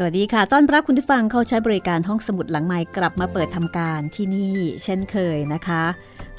[0.00, 4.54] สวัสดีค่ะ ต้อนรับคุณผู้ฟังเข้าใช้บริการห้องสมุดหลังไมค์กลับมาเปิดทำการที่นี่
[4.84, 5.82] เช่นเคยนะคะ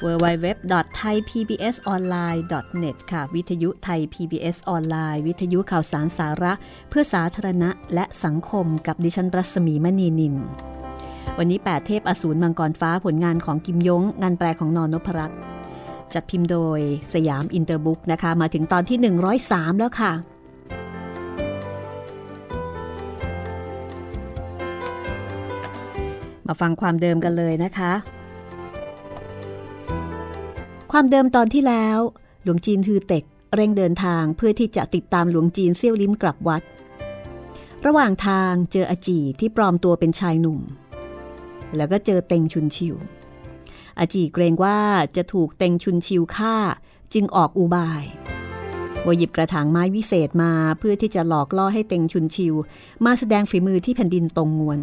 [0.04, 6.52] www.thaipbsonline.net ค่ะ วิทยุไทย PBS ออนไลน์วิทยุข่าวสารสาระ
[6.88, 10.34] เพื่อสาธารณะและสังคมกับดิฉันรัศมีมณีนิล
[11.38, 15.38] วันนี้ 8 เทพอสูรมังกรฟ้าผลงานของกิมย้ง งานแปลของนอนนพรัตน์
[16.14, 16.78] จัดพิมพ์โดย
[17.14, 18.98] สยามอินเตอร์บุ๊กนะคะ มาถึงตอนที่
[19.40, 20.12] 103 แล้วค่ะ
[26.52, 27.92] มาฟังความเดิมกันเลยนะคะ
[30.92, 31.98] ความเดิมตอนที่แล้ว
[32.44, 33.24] หลวงจีนทือเต็ก
[33.54, 36.62] เร่งเดินทางเพื่อที่จะติดตามหลวงจีนเซี่ยวลิ้มกลับวัด
[37.86, 40.60] ระหว่างทางเจออาจีที่ปลอมตัวเป็นชายหนุ่ม
[41.76, 42.94] แล้วก็เจอเต็งชุนชิว
[43.98, 44.78] อาจีเกรงว่า
[45.16, 46.56] จะถูกเต็งชุนชิวฆ่า
[47.12, 48.04] จึงออกอุบาย
[49.04, 52.54] ว่าหยิบกระถางไม้วิเศษมาเพื่อที่จะหลอกล่อให้เต็งชุนชิว
[53.04, 54.80] มาแสดงฝีมือที่แผ่นดินตรงงวน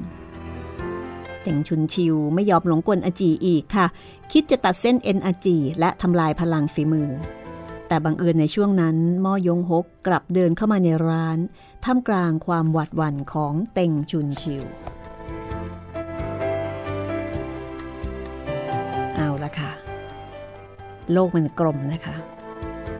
[1.47, 3.85] แต่งชุนชิวไม่ยอมหลงกลอาจีอีกค่ะ
[4.31, 7.09] คิดจะตัดเส้นเอ็นอาจีและทำลายพลังฝีมือ
[7.87, 8.95] แต่บังเอิญในช่วงนั้น
[9.25, 11.37] ม่อยงฮกกลับเดินเข้ามาในร้าน
[11.83, 14.63] ท่ามกลางความหวาดหวั่นของเต็งชุนชิว
[19.15, 19.71] เอาละค่ะ
[21.11, 22.15] โลกมันกลมนะคะ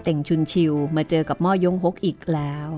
[0.04, 2.70] เต่งชุนชิวมาเจอกับม่อยงฮกอีกแล้ว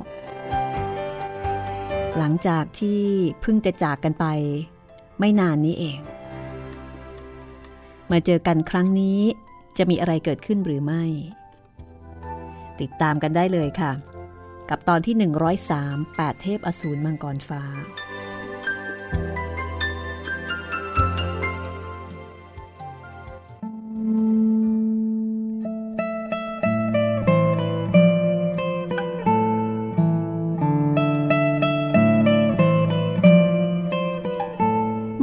[2.17, 3.01] หลังจากที่
[3.41, 4.25] เพิ่งจะจากกันไป
[5.19, 5.99] ไม่นานนี้เอง
[8.11, 9.19] มาเจอกันครั้งนี้
[9.77, 11.03] จะมีอะไรเกิดขึ้นหรือไม่
[12.81, 13.91] ติดตามกันได้เลยค่ะ
[14.69, 15.15] กับตอนที่
[15.69, 17.63] 103 8 เทพอสูรมังกรฟ้า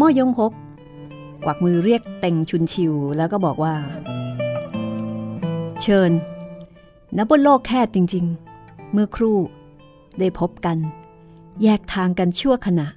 [0.06, 0.52] ม่อยงหก
[1.44, 3.74] กวักมือเรียกเต็งชุนชิวแล้วก็บอกว่า
[5.82, 6.10] เชิญ
[7.16, 8.24] นับบนโลกแคบจริง
[8.58, 9.38] ๆ เมื่อครู่
[10.18, 10.78] ได้พบกัน
[11.62, 12.88] แยกทางกันชั่วขณะ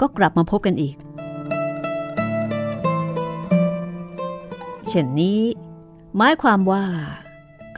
[0.00, 0.96] ก็กลับมาพบกันอีก
[4.88, 5.40] เช่นนี้
[6.16, 6.84] หมายความว่า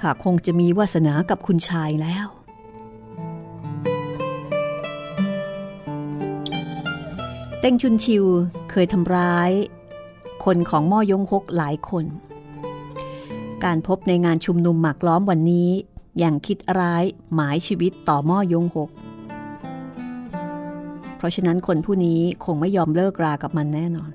[0.01, 2.27] ข้าคงจะมีวาสนากับคุณชายแล้ว
[7.61, 8.25] เต็งชุนชิว
[8.71, 9.51] เคยทำร้าย
[10.45, 12.05] คนของม่อยงฮกหลายคน
[13.65, 15.69] การพบในงานชุมนุมหมากล้อมวันนี้
[16.19, 18.91] อย่างคิดร้ายหมายชีวิตต่อม่อยงหก
[21.17, 24.11] เพราะฉะนั้นคนผู้นี้คงไม่ยอมเลิกรากับมันแน่นอน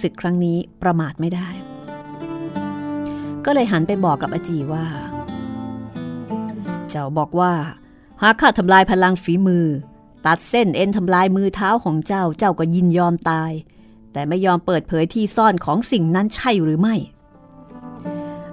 [0.00, 1.48] ศึกครั้งนี้ประมาทไม่ได้
[3.44, 4.84] ก็เลยหันไปบอกกับอาจีว่า
[6.88, 7.52] เจ้าบอกว่า
[8.22, 9.66] หากข้าทำลายพลังฝีมือ
[10.26, 13.52] ตัดเส้นเอ็นทำลายมือเท้าของเจ้าเจ้าก็ยินยอมตาย
[14.12, 16.94] แต่ไม่ยอมเปิดเผยที่ซ่อนของสิ่งนั้นใช่หรือไม่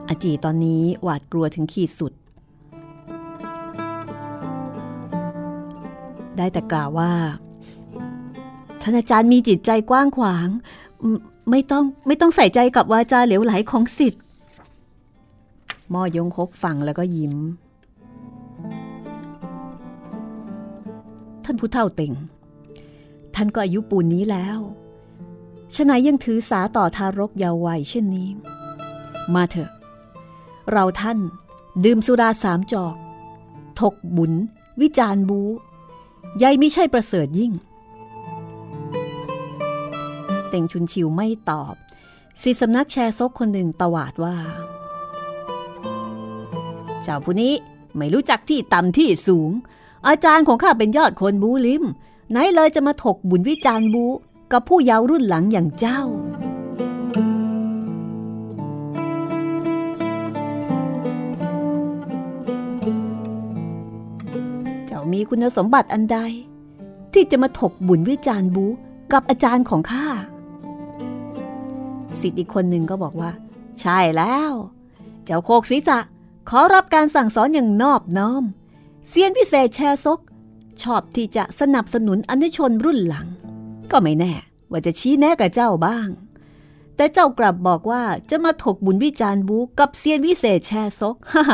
[0.08, 2.14] อาจีตอนนี้หวาดกลัวถึงขีดสุด
[6.38, 7.12] ได้แต่กล่าวว่า
[8.82, 10.48] ท่านอาจารย์มีจิตใจกว้างขวาง
[11.52, 14.22] ไม่ต้องไม่ต้องใส่ใจกับวาจาเหลวไหลของสิทธิ์
[15.94, 17.36] มอยงคกฟังแล้วก็ยิ้ม
[21.50, 22.14] ท่านผู้เฒ่าเต่ง
[23.36, 24.60] ท่านก็อายุปูนนี้แล้ว
[25.76, 28.30] ฉนัยยังถือสาต่อทารกเยาว์วัยเช่นนี้
[29.34, 29.72] มาเถอะ
[30.72, 31.20] เราท่าน
[31.84, 32.96] ดื่มสุราสามจอก
[33.80, 34.34] ถกบุญ
[34.82, 35.42] วิจารบู
[36.42, 37.52] ยายไม่ใช่ประเสริฐยิ่ง
[40.50, 41.74] เต่งชุนชิวไม่ตอบ
[42.42, 44.38] สิสำนักแชร์ซกคนหนึ่งตวาดว่า
[47.04, 47.54] เจ้าผู้นี้
[47.98, 49.52] ไม่รู้จักที่ต่ำที่สูง
[50.08, 51.84] อาจารย์ของข้าเป็นยอดคนบูลิม
[52.32, 54.06] ไหนเลยจะมาถกบุญวิจารณ์บู
[54.52, 66.20] กับผู้เยาว์รุ่นหลังอย่างเจ้าามีคุณสมบัติอันใด
[67.14, 68.66] ที่จะมาถกบุญวิจารณ์บู
[69.14, 70.08] กับอาจารย์ของข้า
[72.20, 73.32] สิทธิ์อีกคนหนึ่งก็บอกว่า
[73.82, 74.52] ใช่แล้ว
[75.26, 76.00] เจ้าโคกศีรษะ
[76.50, 78.44] ขอรับการสั่งสอนอย่างนอบน้อม
[79.10, 80.20] เซียนพิเศษแชร์ซก
[80.84, 83.28] ชอบที่จะสนับสนุนอนุชนรุ่นหลัง
[83.92, 84.34] ก็ไม่แน่
[84.72, 86.08] ว่าจะชี้แนะกับเจ้าบ้าง
[86.96, 91.46] แต่เจ้ากลับบอกว่าจะมาถกบุญวิจารณ์บูกับเซียนวิเศษแชร์ซกฮ่า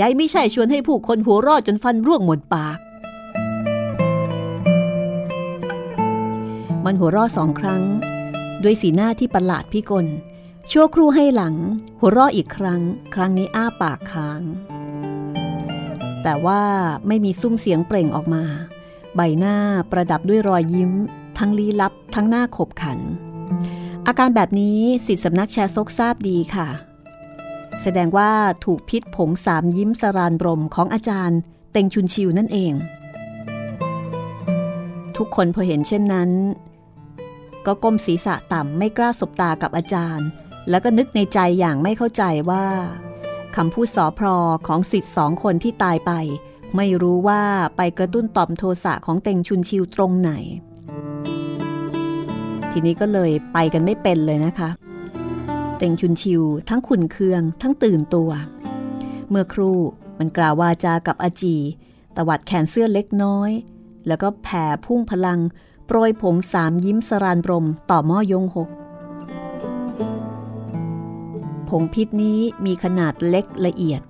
[0.00, 2.78] ยายไม่ใช่ชวนให้ผู้คนหัวรอดจนฟันร่วงหมดปาก
[6.84, 7.82] มันหัวราะสองครั้ง
[8.62, 10.06] ด้วยสีหน้าที่ประหลาดพิกล
[10.70, 11.54] ชั่วครู่ให้หลัง
[12.00, 12.80] หัวราะอีกครั้ง
[13.14, 14.42] ครั้งนี้อ้าปากค้าง
[16.28, 16.62] แต่ว่า
[17.08, 18.44] ไม่มีซุ้มเสียงเปล่งออกมา
[19.16, 19.56] ใบหน้า
[19.90, 20.92] ประดับด้วยรอยยิ้ม
[21.38, 22.98] ทั้งลี้ลับ ทั้งหน้าขบขัน
[24.06, 26.68] อาการแบบนี้สิทธิสำนักแชร์ซกทราบดีค่ะ
[27.82, 28.30] แสดงว่า
[28.64, 31.38] ถูกพิษผงสามยิ้มสรานบรมของอาจารย์
[31.72, 32.72] เต็งชุนชิวนั่นเอง
[35.16, 36.30] ทุกคนพอเห็นเช่นนั้น
[37.66, 40.28] ก็ก้มศีรษะต่ำไม่กล้าสบตากับอาจารย์
[40.70, 42.66] แล้วก็นึกในใจอย่างไม่เข้าใจว่า
[43.62, 46.12] คำพูดสอพรอของสิทธิ์สองคนที่ตายไป
[46.76, 47.42] ไม่รู้ว่า
[47.76, 50.30] ไปกระตุ้นต่อมโทสะของเต็งชุนชิวตรงไหน
[52.70, 54.70] ทีนี้ก็เลยไปกันไม่เป็นเลยนะคะ
[55.78, 58.30] เต็งชุนชิว ทั้งขุนเคือง ทั้งตื่นตัว
[59.28, 59.78] เมื่อครู่
[60.18, 61.56] มันกล่าววาจากับอาจี
[62.16, 63.50] ตวัดแขนเสื้อเล็กน้อย
[64.06, 65.40] แล้วก็แผ่พุ่งพลัง
[65.86, 68.68] โปรยผงสามยิ้มสรานบรมต่อหม้อยงหก
[71.68, 74.02] ผงพิษนี้มีขนาดเล็กละเอียด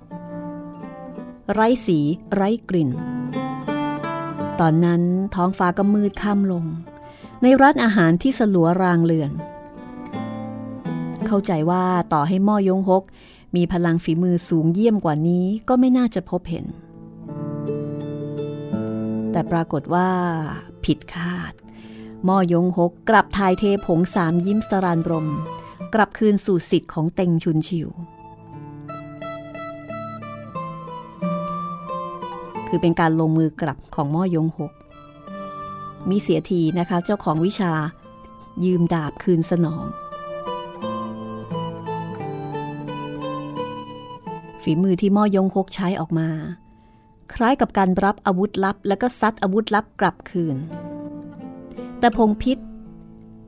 [1.51, 1.99] ไร้สี
[2.33, 2.89] ไร้กลิ่น
[4.59, 5.01] ตอนนั้น
[5.35, 6.65] ท้องฟ้าก็มืดค่ำลง
[7.41, 9.31] ในร้านอาหารที่สลัวรางเลือน
[11.27, 13.03] เข้าใจว่าต่อให้หม้อยงหก
[13.55, 16.65] มีพลังฝีมือสูงเยี่ยมกว่านี้ก็ไม่น่าจะพบเห็น
[19.31, 20.09] แต่ปรากฏว่า
[20.85, 21.53] ผิดคาด
[22.27, 25.27] ม่อยงหกกลับทายเทผงสามยิ้มสรานบรม
[25.93, 27.89] กลับคืนสู่สิทธิ์ของเต็งชุนชิว
[32.67, 34.71] คือเป็นการลงมือกลับของม่อยงหก
[36.09, 37.71] มีเสียทีนะคะเจ้าของวิชา
[38.65, 39.85] ยืมดาบคืนสนอง
[44.61, 46.29] ฝีมือที่ม่อยงคกใช้ออกมา
[47.33, 50.57] คล้ายกับการรับอาวุธลับ แล้วก็ซัดอาวุธลับกลับคืน
[51.99, 52.57] แต่พงพิษ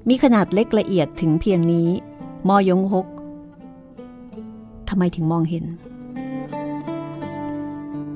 [0.09, 1.89] มีขนาดเล็กละเอียดถึงเพียงนี้
[2.47, 3.07] มอยงหก
[4.89, 5.65] ทำไมถึงมองเห็น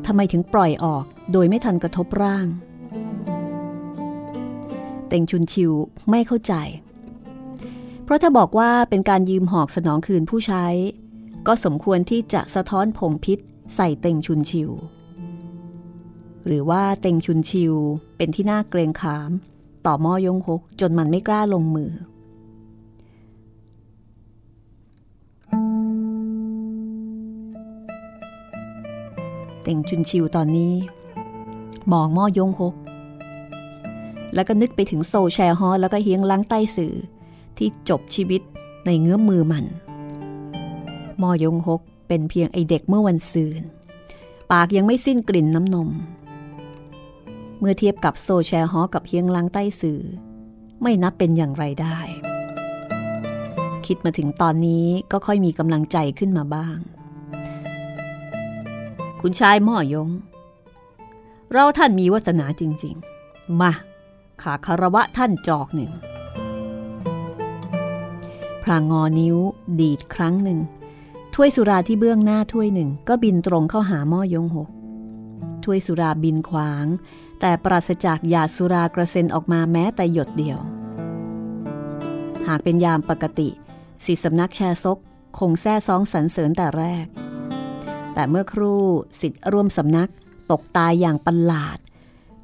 [0.06, 2.48] ทำไมถึงปล่อยออกโดยไม่ทันกระทบร่าง
[5.08, 5.72] เต็งชุนชิว
[6.10, 6.54] ไม่เข้าใจ
[8.04, 10.66] เพราะถ้าบอกว่าเป็นการยืมหอกสนองคืนผู้ใช้
[11.48, 13.40] ก็สมควรที่จะสะท้อนผงพิษ
[13.76, 14.70] ใส่เต็งชุนชิว
[16.46, 17.74] หรือว่าเต็งชุนชิว
[18.18, 19.30] เป็นที่น่าเกรงขาม
[19.86, 21.92] ต่อมอยงหกจนมันไม่กล้าลงมือ
[29.66, 30.74] เต่งชุนชิวตอนนี้
[31.92, 32.76] มองม่อยงหก
[34.34, 36.94] แล้วก็นึกไปถึงโซแชฮอแล้วก็เฮียงล้างใต้สื่อ
[37.58, 38.42] ที่จบชีวิต
[38.86, 39.66] ในเงื้อมมือมัน
[41.22, 43.62] มอยงหกเป็นเพียงไอเด็กเมื่อวันซืน
[44.52, 45.90] ปากยังไม่สิ้นกลิ่นน้ำนม
[47.60, 50.02] เมื่อเทียบกับโซแชฮอกับเฮียงล้างใต้สื่อ
[50.82, 52.00] ไม่นับเป็นอย่างไรได้
[53.86, 56.78] คิดมาถึงตอนนี้ก็ค่อยมีกำลังใจขึ้นมาบ้าง
[59.28, 60.10] คุณชายม่อยง
[61.52, 62.96] เราท่านมีวาสนาจริง
[63.28, 63.72] ๆ มา
[64.42, 65.92] ขาคารวะท่านจอกหนึ่ง
[68.64, 69.38] พรางงอนิ้ว
[69.80, 70.60] ดีดครั้งหนึ่ง
[71.34, 74.70] ถ้วยสุราที่เบื้องหน้าถ้วยหนึ่ง ก็บินตรงเข้าหาม่อยงหก
[75.64, 76.86] ถ้วยสุราบินขวาง
[77.40, 80.60] แต่ปราศจากยาสุรากระเซ็นออกมาแม้แต่หยดเดียว
[82.48, 83.50] หากเป็นยามปกติ
[84.06, 84.98] สิสำนักแชซก
[85.40, 87.08] คงแซ่ซองสรรเสริญแต่แรก
[88.16, 88.82] แต่เมื่อครู่
[89.22, 90.10] สิทธิ์ร่วมสำนัก
[90.52, 91.78] ตกตายอย่างประหลาด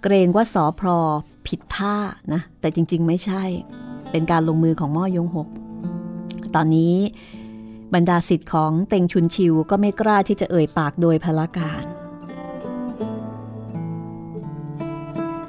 [0.03, 0.89] เกรงว่าสอพร
[1.47, 1.95] ผิดท่า
[2.33, 3.43] นะ แต่จริง ๆ ไม่ใช่
[4.11, 5.47] เป็นการลงมือของม่อยงหก
[6.55, 6.95] ตอนนี้
[7.93, 11.83] บรรดาสิทธิ์ของเต็งชุนชิวก็ไม่กล้าที่จะเอ่ยปากโดยพละการ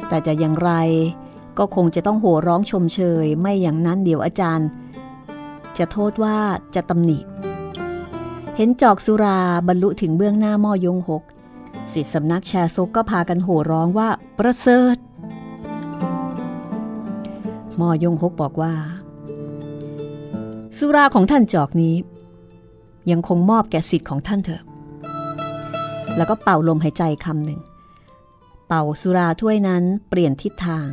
[0.09, 0.73] แต่จะอย่างไร
[1.59, 4.69] ก็คงจะต้องโห่ร้องชมเชย ไม่อย่างนั้นเดี๋ยวอาจารย์
[5.79, 6.37] จะโทษว่า
[6.75, 7.19] จะตำหนิ
[8.57, 11.23] เห็นจอกสุราบรรลุถึงเบื้องหน้าม่อยงหก
[11.93, 14.97] สิทธิสำนักแชร์ซกก็พากันโห่ร้องว่าประเสริฐ
[17.81, 18.75] ม่อยงหกบอกว่า
[20.79, 21.95] สุราของท่านจอกนี้
[23.11, 24.63] ยังคงมอบแก่สิทธิ์ของท่านเถอะ
[26.17, 27.61] แล้วก็เป่าลมหายใจคำหนึ่ง
[28.69, 30.89] เป่าสุราถ้วยนั้นเปลี่ยนทิศทาง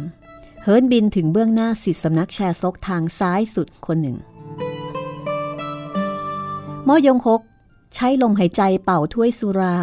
[0.63, 4.17] เฮิร์นบินถึงเบื้องหน้าสิทธิสำนักแชร์ซกทางซ้ายสุดคนหนึ่ง
[6.87, 7.41] ม่อยงหก
[7.95, 9.77] ใช้ลมหายใจเป่าถ้วยสุรา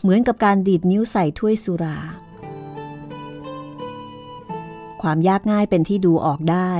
[0.00, 1.96] เหมือนกับการดีดนิ้วใส่ถ้วยสุรา
[5.02, 6.72] ความยากง่ายเป็นที่ดูออกได้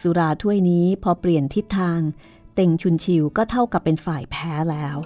[0.00, 2.00] สุราถ้วยนี้พอเปลี่ยนทิศทาง
[2.54, 4.96] เต็งชุนชิวก็เท่ากับเป็นฝ่ายแพ้แล้ว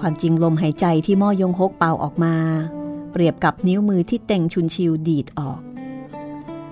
[0.00, 2.36] ความจริงลมหายใจที่ม่อยงฮกเป่าออกมา
[3.12, 5.60] เปรียบกับนิ้วมือที่เต็งชุนชิวดีดออก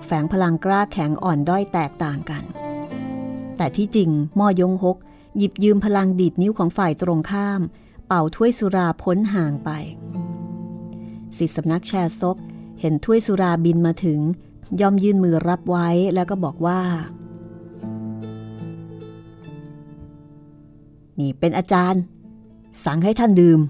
[0.05, 2.45] แฝงพลังกล้าแข็งอ่อนด้อยแตกต่างกัน
[3.57, 4.97] แต่ที่จริงม่อยงฮก
[5.39, 7.61] หยิบยืมพลังดีดนิ้วของฝ่ายตรงข้าม
[8.07, 9.71] เป่าถ้วยสุราพ้นห่างไป
[11.37, 12.37] สิทธิสำนักแชร์ซก
[12.81, 14.21] เห็นถ้วยสุราบินมาถึง
[14.81, 16.81] ย่อมยื่นมือรับไว้แล้วก็บอกว่า
[21.19, 22.03] นี่เป็นอาจารย์
[22.85, 23.61] สั่งให้ท่านดื่ม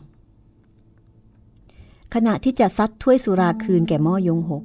[2.14, 4.64] ขณะที่จะซัดถ้วยสุราคืนแก่ม่อยงหก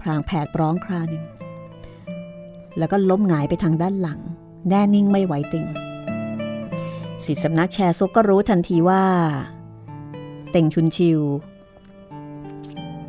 [0.00, 1.24] พรางแผดร้องคราหนึ่ง
[2.78, 4.20] แล้วก็ล้มหงายไปทางด้านหลัง
[4.68, 5.66] แน่นิ่งไม่ไหวติง
[7.24, 9.04] สิสำนักแชร์ซกก็รู้ทันทีว่า
[10.50, 11.20] เต่งชุนชิว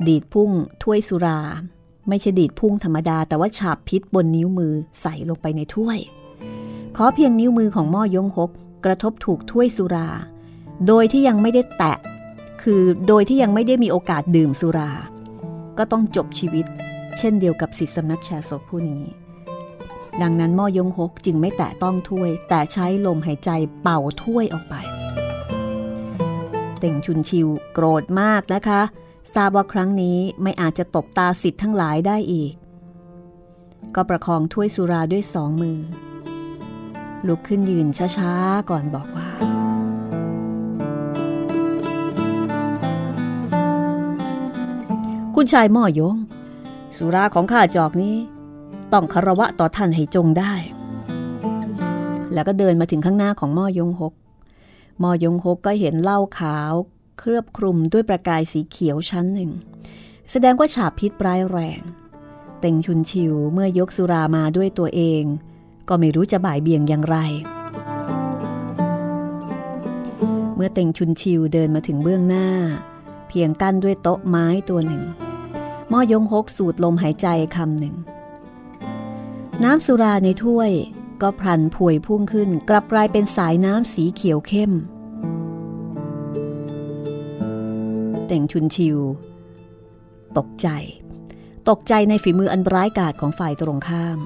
[0.07, 0.51] ดีดพุ่ง
[0.83, 1.39] ถ้วยสุรา
[2.09, 5.99] ไม่ใช่ดีดพุ่งธรรมดา แต่ว่าฉาบพิษบนนิ้วมือใส่ลงไปในถ้วย
[6.95, 8.51] ขอเพียงนิ้วมือของม่อยงหก
[8.85, 10.09] กระทบถูกถ้วยสุรา
[10.87, 11.97] โดยที่ยังไม่ได้แตะ
[12.61, 14.91] คือโดยที่ยังไม่ได้มีโอกาสดื่มสุรา
[15.77, 16.65] ก็ต้องจบชีวิต
[17.17, 19.03] เช่นเดียวกับสิทธิสำนักแชร์ศพผู้นี้
[20.21, 23.49] ดังนั้นม่อยงหกจึงไม่แตะต้องถ้วย แต่ใช้ลมหายใจ
[23.81, 24.75] เป่าถ้วยออกไป
[26.79, 28.81] เต่งชุนชิวโกรธมากนะคะ
[29.35, 32.53] ทราบว่าครั้งนี้ไม่อาจจะตบตาสิทธิ์ทั้งหลายได้อีก
[33.95, 35.79] ก็ประคองถ้วยสุราด้วยสองมือ
[37.27, 37.87] ลุกขึ้นยืน
[38.17, 39.29] ช้าๆ ก่อนบอกว่า
[45.35, 46.15] คุณชายม่อยง
[46.97, 48.15] สุราของข้าจอกนี้
[48.93, 50.53] ต้องคารวะต่อท่านให้จงได้
[52.33, 54.13] แล้วก็เดินมาถึงข้างหน้าของม่อยงหก
[55.03, 56.74] ม่อยงหกก็เห็นเหล้าขาว
[57.19, 59.51] เคลือบคลุมด้วยประกายสีเขียวชั้นหนึ่ง
[60.31, 61.81] แสดงว่าฉาบพิษปลายแรง
[62.60, 65.24] เต็งชุนชิวเมื่อยกสุรามาด้วยตัวเอง
[65.89, 67.17] ก็ไม่รู้จะบ่ายเบี่ยงอย่างไร
[70.55, 72.48] เมื่อเต็งชุนชิวเดินมาถึงเบื้องหน้า
[73.27, 75.03] เพียงกั้นด้วยโต๊ะไม้ตัวหนึ่ง
[75.91, 77.95] ม่อยงหกสูดลมหายใจคำหนึ่ง
[79.63, 80.72] น้ำสุราในถ้วย
[81.22, 84.72] ก็พลันพวยพุ่งขึ้น กลับกลายเป็นสายน้ำสีเขียวเข้ม
[88.27, 88.98] เต่งชุนชิว
[90.38, 90.67] ตกใจ
[91.70, 94.20] ตกใจในฝีมืออันร้ายกาจของฝ่ายตรงข้าม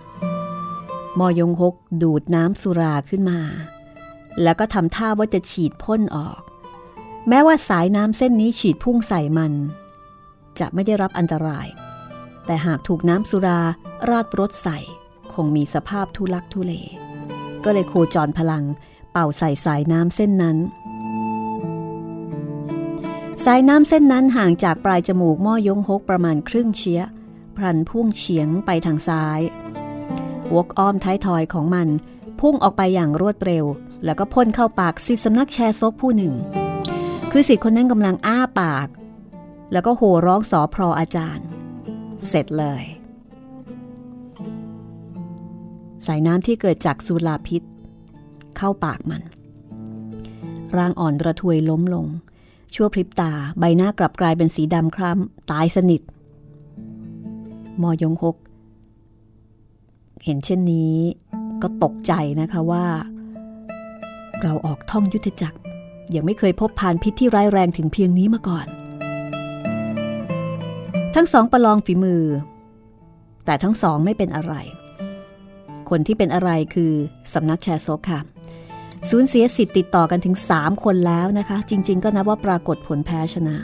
[1.19, 3.41] มอยงฮกดูดน้ำสุราขึ้นมา
[4.43, 6.41] แล้วก็ทำท่าว่าจะฉีดพ่นออก
[7.29, 9.53] แม้ว่าสายน้ำเส้นนี้ฉีดพุ่งใส่มัน
[10.59, 11.67] จะไม่ได้รับอันตราย
[12.45, 13.59] แต่หากถูกน้ำสุรา
[14.09, 14.79] ราดรถใส่
[15.35, 16.73] คงมีสภาพทุลักทุเล
[17.63, 18.63] ก็เลยโคจรพลัง
[19.11, 20.57] เป่าใส่สายน้ำเส้นนั้น
[23.45, 27.01] สายน้ำเส้นนั้นห่างจากปลายจมูกหม้อยงฮกประมาณครึ่งเชีย
[27.57, 29.41] พลันพุ่งเฉียงไปทางซ้าย
[30.55, 31.87] วกอ้อมท้ายทอยของมัน
[32.39, 33.65] พุ่งออกไปอย่างรวดเร็ว
[34.05, 36.33] แล้วก็พ่นเข้าปากสิทธิสำนักแชร์ซกผู้หนึ่ง
[37.31, 38.87] คือสิทธิคนนั้นกำลังอ้าปาก
[39.71, 41.45] แล้วก็โห่ร้องสอพรออาจารย์
[42.29, 42.94] เสร็จเลย
[46.05, 47.61] สายน้ำที่เกิดจากสุราพิษ
[48.57, 49.23] เข้าปากมัน
[50.77, 52.05] ร่างอ่อนระทวยล้มลง
[52.75, 56.01] ชั่วพริบตาใบหน้ากลับกลายเป็นสีดำคล้ำตายสนิท
[57.81, 58.35] มอยงหก
[60.23, 60.95] เห็นเช่นนี้
[61.61, 62.85] ก็ตกใจนะคะว่า
[64.41, 65.59] เราออกท่องยุทธจักร
[66.15, 68.67] ยังไม่เคยพบพานพิษที่ร้ายแรงถึงเพียงนี้มาก่อน
[71.15, 72.23] ทั้งสองประลองฝีมือ
[73.45, 74.53] แต่ทั้งสองไม่เป็นอะไร
[75.89, 76.93] คนที่เป็นอะไรคือ
[77.33, 78.19] สำนักแชร์โซค่ะ
[79.09, 83.57] สูญเสียสิทธิ์ติดต่อกันถึง 3 คนแล้วนะคะ จริง ๆ ก็นับว่าปรากฏผลแพ้ชนะ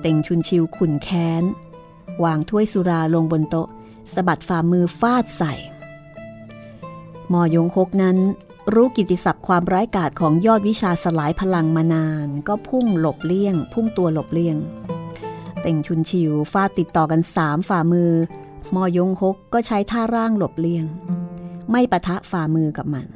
[0.00, 1.44] เต่งชุนชิวขุนแค้น
[2.24, 3.68] วางถ้วยสุราลงบนโต๊ะ
[4.14, 5.54] สะบัดฝ่ามือฟาดใส่
[7.32, 8.16] มอยงคกนั้น
[8.74, 14.56] รู้กิติศัพท์ความร้ายกาจของยอดวิชาสลายพลังมานาน ก็พุ่งหลบเลี่ยง พุ่งตัวหลบเลี่ยง
[15.62, 18.12] เต่งชุนชิวฟาดติดต่อกันสามฝ่ามือ
[18.74, 20.84] มอยงฮกก็ใช้ท่าร่างหลบเลี่ยง
[21.70, 23.06] ไม่ปะทะฝ่ามือกับมัน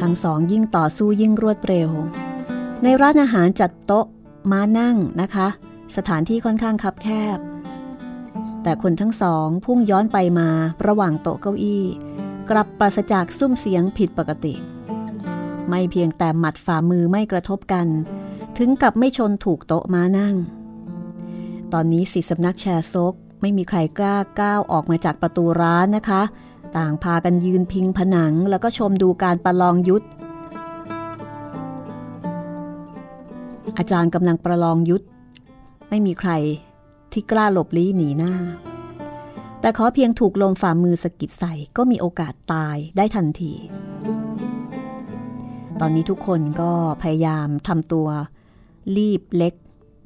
[0.00, 1.90] ทั้งสองยิ่งต่อสู้ยิ่งรวดเร็ว
[2.82, 4.06] ในร้านอาหารจัดโต๊ะ
[4.50, 5.48] ม้านั่งนะคะ
[5.96, 7.38] สถานที่ค่อนข้างคับแคบ
[8.62, 10.48] แต่คนทั้งสองพุ่งย้อนไปมา
[10.86, 11.84] ระหว่างโต๊ะเก้าอี้
[12.50, 14.54] กลับปราศจากซุ้มเสียงผิดปกติ
[15.68, 17.86] ไม่เพียงแต่หมัดฝ่ามือไม่กระทบกัน
[18.58, 20.36] ถึงกับไม่ชนถูกโต๊ะม้านั่ง
[21.72, 26.22] ตอนนี้สิสำนักแชร์ซกไม่มีใครกล้าก้าวออกมาจากประตูร้านนะคะ
[26.76, 30.04] ต่างพากันยืนพิงผนังแล้วก็ชมดูการประลองยุทธ
[33.78, 35.04] อาจารย์กำลังประลองยุทธ
[35.88, 36.30] ไม่มีใคร
[37.12, 38.34] ที่กล้าหลบลี้หนีหน้า
[39.60, 43.52] แต่ขอเพียงถูกลมฝ่ามือสกิดใส่ก็มีโอกาสตายได้ทันที
[45.80, 48.08] ตอนนี้ทุกคนก็พยายามทำตัว
[48.96, 49.54] รีบเล็ก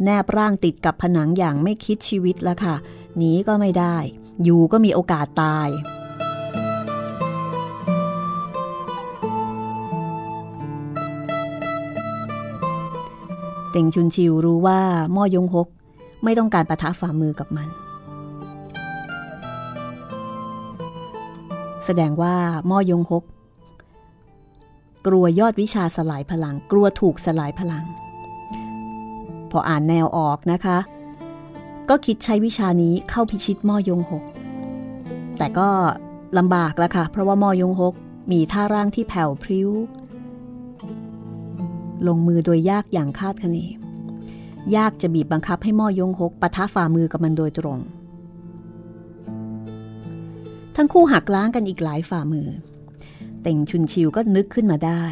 [0.04, 2.74] แนบร่างติดกับผนังอย่างไม่คิดชีวิตแล้วค่ะ
[3.16, 3.96] หนีก็ไม่ได้
[4.42, 5.68] อยู่ก็มีโอกาสตาย
[13.70, 14.80] เต่งชุนชิวรู้ว่า
[15.16, 15.68] ม่อยงฮก
[16.24, 17.68] ไม่ต้องการประทะฝ่ามือกับมัน
[21.84, 22.34] แสดงว่า
[22.70, 23.24] ม่อยงฮก
[25.06, 27.84] กลัวยอดวิชาสลายพลัง กลัวถูกสลายพลัง
[29.50, 30.78] พออ่านแนวออกนะคะ
[31.88, 34.24] ก็คิดใช้วิชานี้เข้าพิชิตม่อยงหก
[35.38, 35.68] แต่ก็
[36.38, 37.94] ลำบากละค่ะ เพราะว่าม่อยงหก
[38.32, 39.70] มีท่าร่างที่แผ่วพริ้ว
[42.08, 43.58] ลงมือโดยยากอย่างคาดคะเน
[44.76, 47.78] ยากจะบีบบังคับให้ม่อยงหกปะทะฝ่ามือกับมันโดยตรง
[50.76, 52.48] ทั้งคู่หักล้างกันอีกหลายฝ่ามือ
[53.42, 55.04] เต่งชุนชิวก็นึกขึ้นมาได้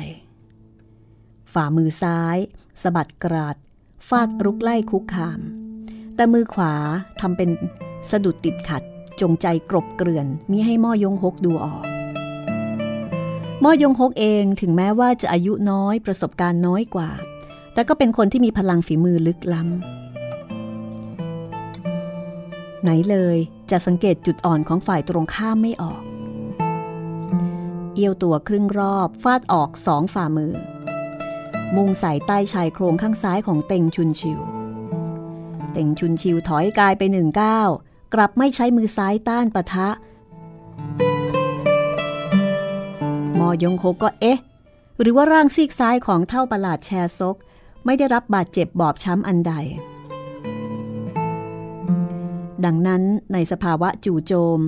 [1.52, 2.36] ฝ่ามือซ้าย
[2.82, 3.56] สะบัดกราด
[4.08, 5.40] ฟาดรุกไล่คุกคาม
[6.14, 6.72] แต่มือขวา
[7.20, 7.50] ทำเป็น
[8.10, 8.82] สะดุดติดขัด
[9.20, 11.84] จงใจกรบเกลื่อนมิให้ม่อยงฮกดูออก
[13.64, 17.10] ม่อยงฮกเองถึงแม้ว่าจะอายุน้อยประสบการณ์น้อยกว่า
[17.74, 19.70] แต่ก็เป็นคนที่มีพลังฝีมือลึกล้ำ
[22.82, 23.36] ไหนเลย
[23.70, 26.02] จะสังเกตจุดอ่อนของฝ่ายตรงข้ามไม่ออก
[27.94, 30.52] เอียวตัวครึ่งรอบฟาดออกสองฝ่ามือ
[31.74, 34.40] มุ่งใส่ใต้ชายโครงข้างซ้ายของเต็งชุนชิว
[35.72, 37.68] เต็งชุนชิวถอยกายไปหนึ่งก้าว
[38.14, 39.88] กลับไม่ใช้มือซ้ายต้านปะทะ
[43.38, 44.38] มอยงโคก็เอ๊ะ
[45.00, 47.36] หรือว่าร่างซีกซ้ายของเท่าประหลาดแชซก
[47.84, 49.52] ไม่ได้รับบาดเจ็บบอบช้ำอันใด
[52.64, 53.02] ดังนั้น
[53.32, 54.60] ในสภาวะจู่โจม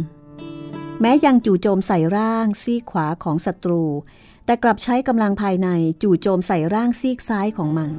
[1.00, 3.82] แม้ยังจู่โจมใส่ร่างซีกขวาของศัตรู
[4.48, 5.68] แต่กลับใช้กำลังภายใน
[6.02, 7.90] จู่โจมใส่ร่างซีกซ้ายของมัน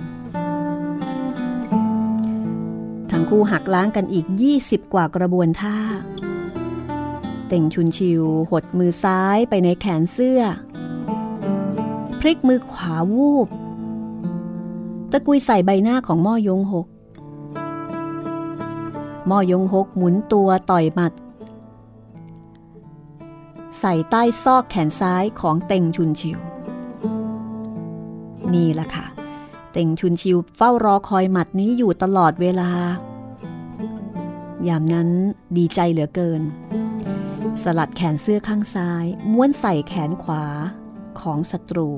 [3.11, 4.25] ทั้งคู่หักล้างกันอีก
[4.59, 5.77] 20 กว่ากระบวนท่า
[7.47, 10.41] เต่งชุนชิว หดมือซ้ายไปในแขนเสื้อ
[12.19, 13.47] พลิกมือขวาวูบ
[15.11, 16.87] ตะกุยใส่ใบหน้าของม่อยงหก
[19.29, 21.13] ม่อยงหกหมุนตัวต่อยหมัด
[23.77, 26.39] ใส่ใต้ซอกแขนซ้ายของเต็งชุนชิว
[28.53, 29.05] นี่แหละค่ะ
[29.71, 32.71] เต็งชุนชิวเฝ้ารอคอยหมัดนี้อยู่ตลอดเวลา
[34.67, 35.09] ยามนั้น
[35.57, 36.41] ดีใจเหลือเกิน
[37.63, 40.45] สลัดแขนเสื้อข้างซ้าย ม้วนใส่แขนขวา
[41.21, 41.89] ของศัตรู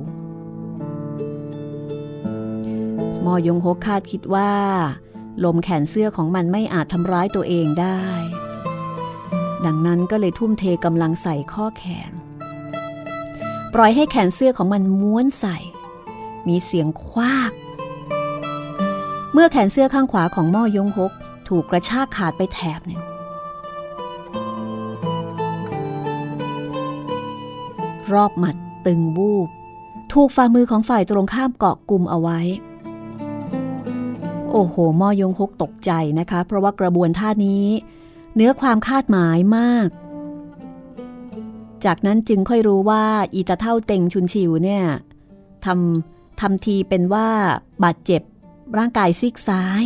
[3.25, 4.51] มอยงโฮคาดคิดว่า
[5.43, 7.99] ลมแขนเสื้อของมันไม่อาจทำร้ายตัวเองได้
[9.65, 12.11] ดังนั้นก็เลยทุ่มเทกำลังใส่ข้อแขน
[13.73, 15.57] ปล่อยให้แขนเสื้อของมันม้วนใส่
[16.47, 17.51] มีเสียงควาก
[19.33, 21.11] เมื่อแขนเสื้อข้างขวาของม่อยงฮก
[21.47, 23.01] ถูกกระชากขาดไปแถบหนึ่ง
[28.13, 29.49] รอบหมัดตึงวูบ
[30.13, 32.39] ถูกฝ่ามือของฝ่ายตรงข้ามเกาะกลุ่มเอาไว้
[34.51, 37.65] โอ้โหมอยงฮกตกใจนะคะ เพราะว่ากระบวนท่านี้
[38.35, 39.89] เนื้อความคาดหมายมาก
[41.85, 44.83] จากนั้นจึงค่อยรู้ว่าอีตาเท่าเต็งชุนชิวเนี่ย
[45.65, 47.27] ทำทำทีเป็นว่า
[47.83, 48.21] บาดเจ็บ
[48.77, 49.83] ร่างกายซีกซ้าย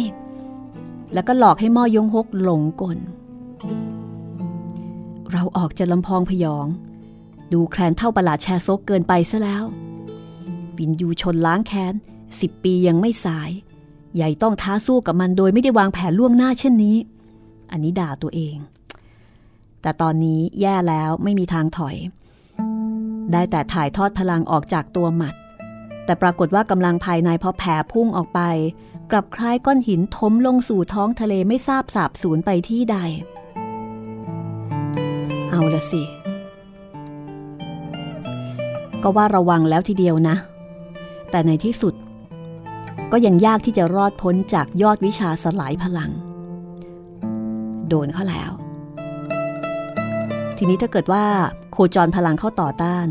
[1.14, 2.98] แล้วก็หลอกให้มอยงฮกหลงกล
[5.32, 6.68] เราออกจะลำพองพยอง
[7.54, 9.64] ดูแคลนเท่าประหลาดแชซกเกินไปซะแล้ว
[10.78, 11.94] วินยูชนล้างแค้น
[12.40, 13.52] สิบปียังไม่สาย
[14.16, 16.98] ใหญ่ต้องท้าสู้กับมันโดยไม่ได้วางแผนล่วงหน้าเช่นนี้
[17.72, 18.58] อันนี้ด่าตัวเอง
[19.82, 21.96] แต่ตอนนี้แย่แล้วไม่มีทางถอย
[23.32, 25.36] ได้แต่ถ่ายทอดพลังออกจากตัวหมัด
[26.06, 28.40] แต่ปรากฏว่ากำลังภายในพอแผ่พุ่งออกไป
[29.12, 32.98] กลับคล้ายก้อนหินทมลงสู่ท้องทะเลไม่ทราบสาบสูญไปที่ใด
[35.52, 36.04] เอาละสิ
[39.04, 40.36] ก็ว่าระวังแล้วทีเดียวนะ
[41.32, 41.94] แต่ในที่สุด
[43.12, 46.12] ก็ยังยากที่จะรอดพ้นจากยอดวิชาสลายพลัง
[47.90, 48.52] โดนเขาแล้ว
[50.58, 51.26] ทีนี้ถ้าเกิดว่า
[51.72, 53.08] โคจรพลังเข้าต่อต้าน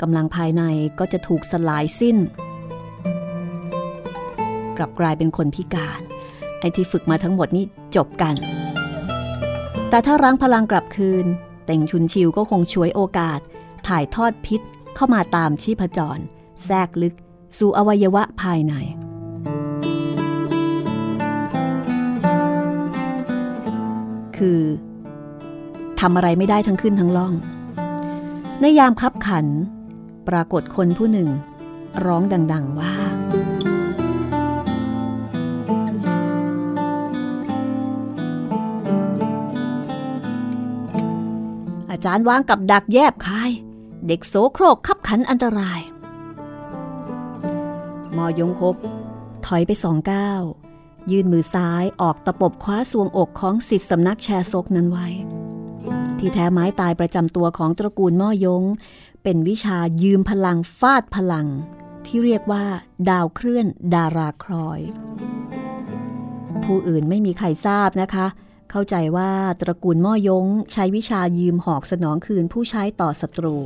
[0.00, 0.62] กำลังภายใน
[0.98, 2.16] ก็จะถูกสลายสิ้น
[4.76, 6.00] กลับกลายเป็นคนพิการ
[6.60, 7.64] ไอ้ที่ฝึกมาทั้งหมดนี่
[7.96, 8.34] จบกัน
[9.90, 11.26] แต่ถ้ารั้งพลังกลับคืน
[11.66, 13.40] แต่งชุนชิวก็คงช่วยโอกาส
[13.88, 14.60] ถ่ายทอดพิษ
[14.94, 16.18] เข้ามาตามชีพจร
[16.64, 17.14] แทรกลึก
[17.58, 18.74] สู่อวัยวะภายใน
[24.38, 24.60] คือ
[26.00, 27.34] ทำอะไรไม่ได้ทั้งขึ้นทั้งล่อง
[28.60, 29.46] ในยามคับขัน
[30.28, 31.28] ปรากฏคนผู้หนึ่ง
[32.04, 32.22] ร้อง
[32.52, 32.94] ดัง ๆว่า
[41.90, 43.50] อาจารย์วางกับดักแยบคาย
[44.06, 45.80] เด็กโสโครกขับขันอันตราย
[48.16, 48.76] มอยงคบ
[49.46, 50.42] ถอยไปสองก้าว
[51.10, 55.08] ยื่นมือซ้ายออกตะปบคว้าสวงอกของสิทธิสำนักแชร์ซกนั้นไว้
[56.18, 58.62] ที่แท้ไม้ตายประจำตัวของตระกูลม่อยง
[59.22, 61.46] เป็นวิชายืมพลังฟาดพลัง
[62.06, 62.64] ที่เรียกว่า
[63.08, 64.80] ดาวเคลื่อนดาราครอย
[66.64, 68.26] ผู้อื่นไม่มีใครทราบนะคะ
[68.70, 73.56] เข้าใจว่าตระกูลม่อยงใช้วิชายืมหอกสนองคืนผู้ใช้ต่อศัตรู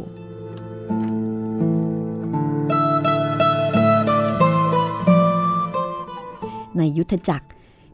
[6.79, 7.47] ในยุทธจักร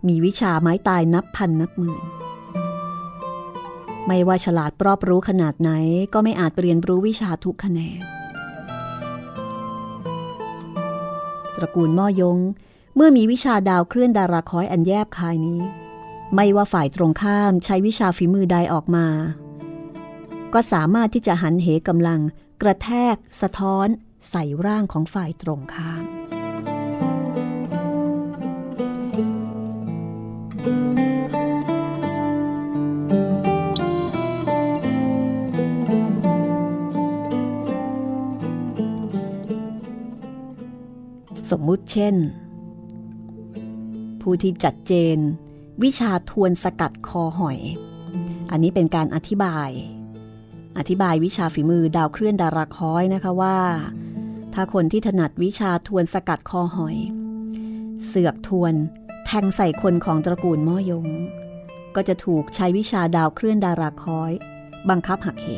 [0.08, 2.02] มีวิชาไม้ตายนับพันนับหมื่น
[4.06, 5.70] ไม่ว่าฉลาดรอบรู้ขนาดไหน
[6.12, 8.00] ก็ไม่อาจเรียนรู้วิชาทุกแขนง
[11.56, 12.38] ตระกูลม่อยง
[12.94, 15.60] เมื่อมีวิชาดาวเคลื่อนดาราคอยอันแยบคายนี้
[16.34, 19.06] ไม่ว่าฝ่ายตรงข้ามใช้วิชาฝีมือใดออกมา
[20.54, 22.20] ก็สามารถที่จะหันเหกำลัง
[22.62, 23.86] กระแทก สะท้อน
[24.30, 26.04] ใส่ร่างของฝ่ายตรงข้าม
[41.50, 42.14] สมมุติเช่น
[44.20, 45.18] ผู้ที่จัดเจน
[45.82, 47.58] วิชาทวนสกัดคอหอย
[48.50, 49.70] อันนี้เป็นการอธิบาย
[50.78, 53.58] อธิบายวิชาฝีมือดาวเคลื่อนดาราคอยนะคะว่า
[54.54, 56.96] ถ้าคนที่ถนัดวิชาทวนสกัดคอหอย
[58.06, 58.74] เสือกทวน
[59.26, 61.06] แทงใส่คนของตระกูลม่อยง
[61.94, 64.32] ก็จะถูกใช้วิชาดาวเคลื่อนดาราคอย
[64.90, 65.48] บังคับหักเห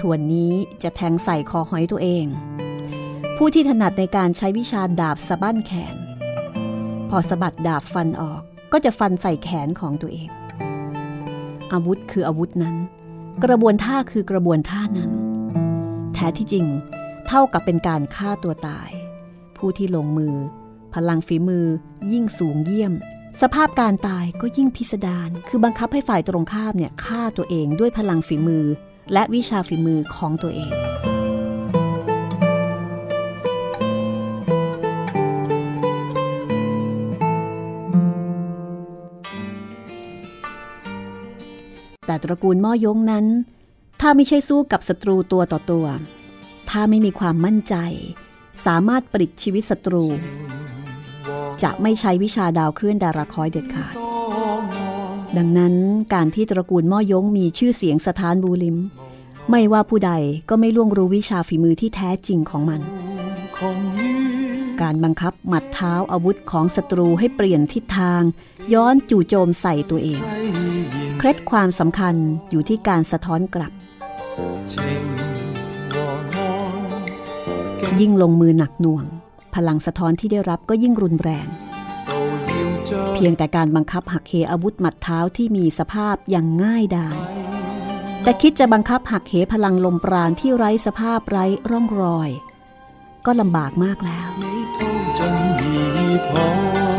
[0.00, 2.24] ทวนนี้จะแทงใส่คอหอยตัวเอง
[3.40, 5.96] ผู้ที่ถนัดในการใช้วิชาดาบสะบั้นแขน
[7.10, 10.30] พอสะบัดดาบฟันออกก็จะฟันใส่แขนของตัวเอง
[11.72, 12.76] อาวุธคืออาวุธนั้น
[13.44, 15.10] กระบวนท่าคือกระบวนท่านั้น
[16.14, 16.66] แท้ที่จริง
[17.26, 18.90] เท่ากับเป็นการฆ่าตัวตาย
[19.56, 20.34] ผู้ที่ลงมือ
[20.94, 21.66] พลังฝีมือ
[22.12, 22.92] ยิ่งสูงเยี่ยม
[23.40, 28.64] สภาพการตายก็ยิ่งพิสดารคือบังคับให้ฝ่ายตรงข้ามเนี่ยฆ่าตัวเองด้วยพลังฝีมือ
[29.12, 30.85] และวิชาฝีมือของตัวเอง
[42.16, 43.26] ต่ตระกูลม่อยงนั้น
[44.00, 45.86] ถ้าไม่ใช่สู้กับศัตรูตัวต่อตัว
[46.70, 47.74] ถ้าไม่มีความมั่นใจ
[48.66, 50.04] สามารถปลิดชีวิตศัตรู
[51.62, 53.94] จะไม่ใช้วิชาดาวเคลื่อนดาราคอยเด็ดขาด
[55.36, 55.74] ดังนั้น
[56.14, 58.76] การที่ตระกูลม่อยงมีชื่อเสียงสถานบูลิม
[59.50, 60.12] ไม่ว่าผู้ใด
[60.48, 62.80] ก็ไม่ล่วงรู้วิชาฝีมือที่แท้จริงของมัน
[64.82, 68.22] การบังคับหมัดเท้าอาวุธของศัตรูให้เปลี่ยนทิศทาง
[68.72, 70.20] ย้อนจู่โจมใส่ตัวเอง
[71.18, 72.14] เคล็ดความสำคัญ
[72.50, 73.72] อยู่ที่การสะท้อนกลับ
[78.00, 79.04] ยิ่งลงมือหนักหน่วง
[79.54, 81.46] พลังสะท้อนที่ได้รับก็ยิ่งรุนแรง
[83.14, 87.18] เพียงแต่การบังคับหักเหอาวุธหมัดเท้าที่มีสภาพอย่างง่ายดาย
[88.22, 92.30] แต่คิดจะบังคับหักเหพลังลมปราณที่ไร้สภาพไร้ร่องรอย
[93.26, 94.28] ก็ลำบากมากแล้ว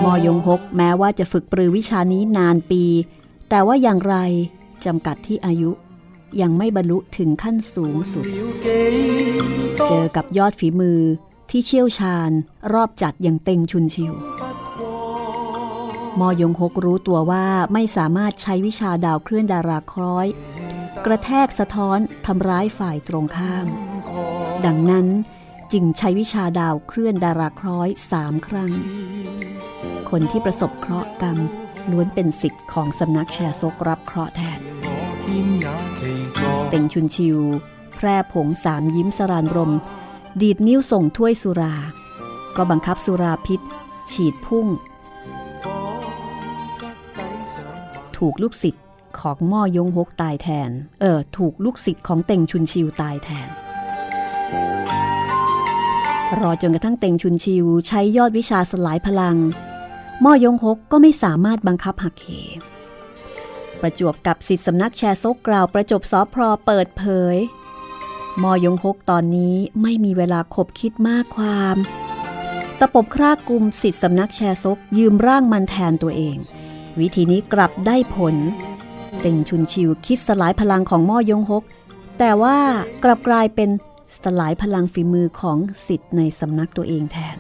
[0.04, 2.84] มอยงฮกแม้ว่าจะฝึกปรือวิชานี้นานปี
[3.50, 4.16] แต่ว่าอย่างไร
[4.86, 5.72] จำกัดที่อายุ
[6.42, 8.26] ยังไม่บรรลุถึงขั้นสูงสุด
[9.88, 11.02] เจอกับยอดฝีมือ
[11.50, 12.32] ที่เชี่ยวชาญ
[12.74, 14.14] รอบจัดอย่างเต็งชุนชิว
[16.20, 20.28] มอยงฮกรู้ตัวว่าไม่สามารถใช้วิชาดาวเคลื่อนดาราคล้อย
[21.06, 23.68] กระแทกสะท้อนทำร้ายฝ่ายตรงข้าม
[24.66, 25.08] ดังนั้น
[25.74, 28.72] จึงใช้วิชาดาวเคลื่อนดาราคล้อยสามครั้ง
[30.10, 31.38] คนที่ประสบเคราะห์กรรม
[31.92, 34.60] ล้วนเป็นสิทธิ์ของสำนักแชร์ซกรับเคราะห์แทน
[36.70, 37.38] เต็งชุนชิว
[37.96, 39.74] แพร่ผงสามยิ้มสรานรม
[40.42, 41.76] ดีดนิ้วส่งถ้วยสุรา
[42.56, 43.60] ก็บังคับสุราพิษ
[44.12, 44.68] ฉีดพุ่ง
[48.18, 48.84] ถูกลูกศิษย์
[49.20, 53.50] ของม่อยงฮกตายแทน เออ ถูกลูกศิษย์ของเต็งชุนชิวตายแทน
[56.40, 59.38] รอจนกระทั่งเต็งชุนชิวใช้ยอดวิชาสลายพลัง
[60.24, 62.30] ม่อยงฮกก็ไม่สามารถบังคับหักเห
[63.82, 67.36] ประจวบกับสิทธิสำนักแชร์ซกกล่าวประจบสอพรอเปิดเผย
[68.44, 71.76] มอยงฮกตอนนี้ไม่มีเวลาคบคิดมากความ
[72.80, 76.38] ตะปบคร่ากลุ่มสิทธิสำนักแชร์ซกยืมร่างมันแทนตัวเอง
[77.00, 78.36] วิธีนี้กลับได้ผล
[79.20, 81.64] เต่งชุนชิวคิดสลายพลังของมอยงฮก
[82.20, 82.58] แต่ว่า
[83.04, 83.70] กลับกลายเป็น
[84.23, 87.37] สลายพลังฝีมือของสิทธิ์ในสำนักตัวเองแทน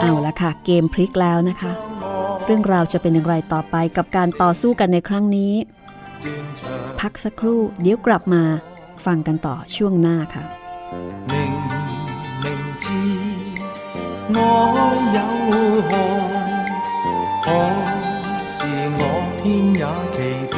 [0.00, 1.72] เอาละค่ะ เกมพลิกแล้วนะคะ
[2.44, 5.52] เรื่องราวจะเป็นอย่างไรต่อไปกับการต่อสู้กันในครั้งนี้
[7.00, 8.42] พักสักครู่เดี๋ยวกลับมา
[9.06, 10.44] ฟังกันต่อช่วงหน้าค่ะ
[11.30, 11.32] 明
[12.42, 12.46] 明
[12.82, 12.84] 知
[14.36, 14.38] 我
[15.16, 15.18] 有
[15.90, 15.94] 害，
[17.44, 17.46] 可
[18.54, 18.56] 是
[19.00, 19.02] 我
[19.38, 19.40] 偏
[19.80, 19.82] 也
[20.14, 20.16] 期
[20.54, 20.56] 待，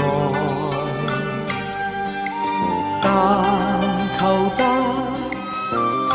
[3.12, 3.16] 但
[4.20, 4.22] 求
[4.56, 4.62] 得
[6.12, 6.14] 他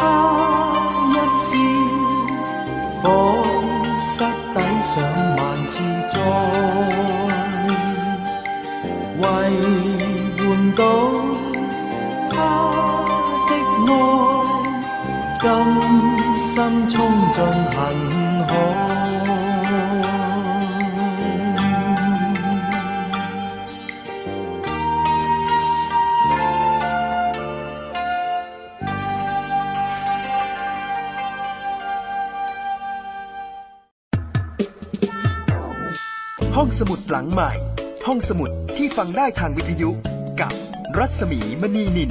[1.10, 1.50] 一笑，
[3.02, 3.04] 仿
[4.14, 4.16] 佛
[4.54, 4.56] 抵
[4.90, 4.92] 上
[5.36, 5.40] 万
[5.72, 5.74] 次
[6.12, 6.14] 灾。
[9.18, 9.22] 为
[10.38, 10.38] 换
[10.76, 10.80] 到
[12.30, 12.32] 他
[13.48, 13.50] 的
[13.88, 13.90] 爱，
[15.42, 15.44] 甘
[16.44, 16.54] 心
[16.88, 16.94] 冲
[17.32, 17.36] 进
[17.74, 17.76] 恨
[38.30, 39.90] สมุดที่ฟังได้ทางวิทยุ
[40.40, 40.52] กับ
[40.98, 42.10] รัศมีมณีนิน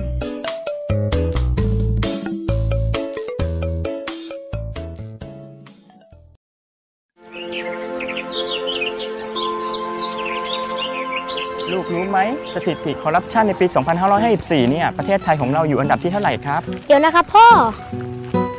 [11.71, 12.19] ลูกรู้ไหม
[12.53, 13.65] สถิติคอร์รัปชันในปี
[14.19, 17.47] 2554 เนี่ย ประเทศไทยของเราอยู่อันดับที่เท่าไหร่ครับ เดี๋ยวนะครับพ่อ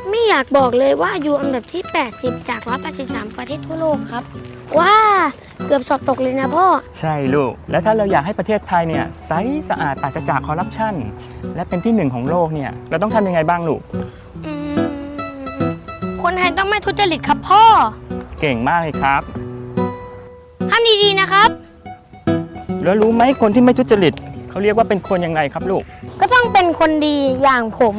[0.09, 1.83] ไม่อยากบอกเลยว่าอยู่อันดับที่
[2.15, 2.61] 80 จาก
[2.99, 4.23] 183 ประเทศทั่วโลกครับ
[4.79, 4.95] ว้า
[5.67, 6.65] เกือบสอบตกเลยนะพ่อ
[6.99, 9.31] ใช่ลูก แล้วถ้าเราอยากให้ประเทศไทยเนี่ยใส
[9.69, 10.95] สะอาดปราศจากคอร์รัปชัน
[11.55, 13.81] และเป็นที่หนึ่งของโลกเนี่ยเราต้องทำยังไงบ้างลูก
[14.45, 14.79] อืม
[16.23, 17.63] คนไทไงต้องไม่ทุจริตครับพ่อ
[18.39, 19.21] เก่งมากเลยครับ
[20.69, 21.49] ทำดีๆนะครับ
[22.83, 24.13] แล้วรู้ไหมคนที่ไม่ทุจริต
[24.49, 25.83] เขาเรียกว่าเป็นคนยังไงครับลูก
[26.21, 27.95] ก็ต้องเป็นคนดีอย่างผม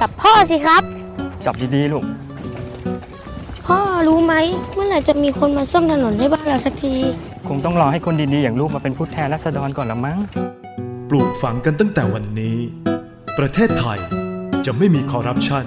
[0.00, 0.82] กับพ่อสิครับ
[1.44, 2.25] จับดีๆลูกพ่อ
[4.08, 4.34] รู้ไหม
[4.74, 6.94] เมื่อไหร่จะมีคนมาซ่อมถนนให้บ้านเราสักที
[7.48, 10.18] คงต้องรอให้คนดีๆอย่างลูกมาเป็นผู้แทนราษฎรก่อนละมั้ง
[11.08, 12.56] ปลูกฝังกันตั้งแต่วันนี้
[13.38, 13.98] ประเทศไทย
[14.66, 15.64] จะไม่มีคอร์รัปชัน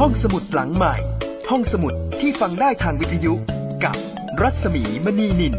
[0.00, 0.94] ห้องสมุดหลังใหม่
[1.50, 3.32] ห้องสมุดที่ฟังได้ทางวิทยุ
[3.84, 3.96] กับ
[4.42, 5.54] รัศมีมณีนิน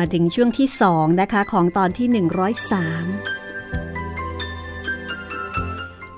[0.00, 2.28] มาถึงช่วงที่2นะคะของตอนที่ 103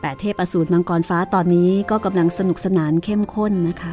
[0.01, 3.93] แปดเทพอสูรมังกรฟ้าตอนนี้ก็กำลังสนุกสนานเข้มข้นนะคะ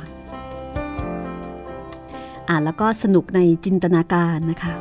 [2.49, 4.73] อ่านแล้วก็สนุกในจินตนาการนะคะ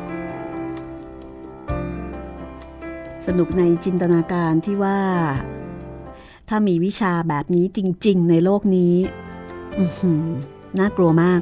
[3.26, 5.00] สนุกในจินตนาการที่ว่า
[6.48, 8.94] ถ้ามีวิชาแบบนี้จริง ๆ ในโลกนี้
[10.78, 11.40] น่ากลัวมาก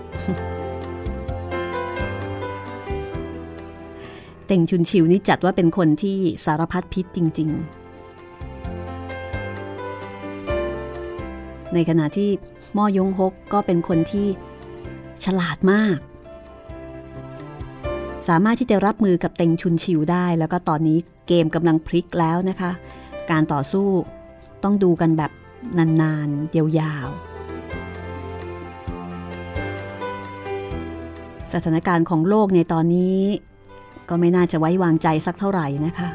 [4.47, 7.87] เต่งชุนชิวนี่จัดว่าเป็นคนที่สารพัดพิษจริง ๆ
[11.75, 12.31] ในขณะที่
[12.77, 14.27] ม่อยงฮกก็เป็นคนที่
[15.25, 15.99] ฉลาดมาก
[18.29, 22.71] สามารถที่จะรับมือกับเต็งชุนชิวได้ แล้วก็ตอนนี้เกมกำลังพลิกแล้วนะคะ
[23.31, 23.87] การต่อสู้
[24.65, 25.31] ต้องดูกันแบบ
[25.79, 27.37] นานๆเยาวๆ
[31.53, 33.19] สถานการณ์ของโลกในตอนนี้
[34.09, 36.09] ก็ไม่น่าจะไว้วางใจสักเท่าไหร่นะคะ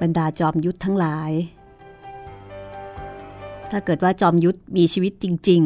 [0.00, 1.32] บรรดาจอมยุทธทั้งหลาย
[3.70, 5.62] ถ้าเกิดว่าจอมยุทธมีชีวิตจริง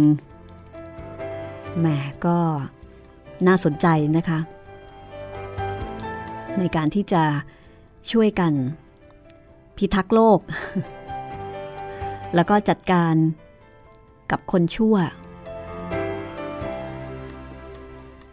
[0.92, 1.86] ๆแหม
[2.26, 2.38] ก็
[3.46, 4.38] น่าสนใจนะคะ
[6.58, 7.22] ในการที่จะ
[8.12, 8.52] ช่วยกัน
[9.76, 10.40] พิทักษ์โลก
[12.34, 13.14] แล้วก็จัดการ
[14.30, 14.96] กับคนชั่ว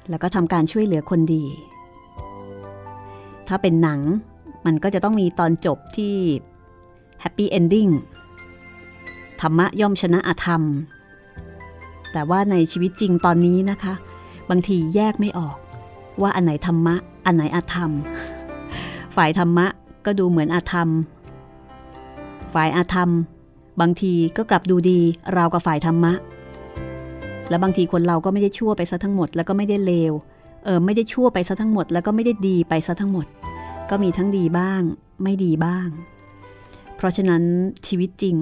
[0.10, 1.46] แล้วก็ทำการช่วยเหลือคนดี
[3.48, 4.00] ถ้าเป็นหนัง
[4.66, 6.14] มันก็จะต้องมีตอนจบที่
[7.22, 7.88] แฮปปี้เอนดิ้ง
[9.42, 10.62] ธรรมะย่อมชนะอธรรม
[12.12, 13.94] แต่ว่าในชีวิตจริงตอนนี้นะคะ
[14.50, 15.58] บางทีแยกไม่ออก
[16.22, 17.92] ว่าอันไหนธรรมะ อันไหนอธรรม
[19.16, 19.68] ฝ่ายธรรมะ
[20.06, 20.90] ก็ดูเหมือนอธรรม
[22.54, 23.10] ฝ่ายอาธรรม
[23.80, 25.00] บางทีก็กลับดูดี
[25.36, 26.14] ราวกับฝ่ายธรรมะ
[27.50, 30.14] และบางทีคนเราก็ไม่ได้ชั่วไปซะทั้งหมด แล้วก็ไม่ได้เลว
[30.66, 33.26] เออไม่ได้ชั่วไปซะทั้งหมด แล้วก็ไม่ได้ดีไปซะทั้งหมด
[33.90, 34.82] ก็มีทั้งดีบ้าง
[35.24, 35.88] ไม่ดีบ้าง
[36.96, 37.44] เพราะฉะนั้น
[37.88, 38.38] ชีวิตจริง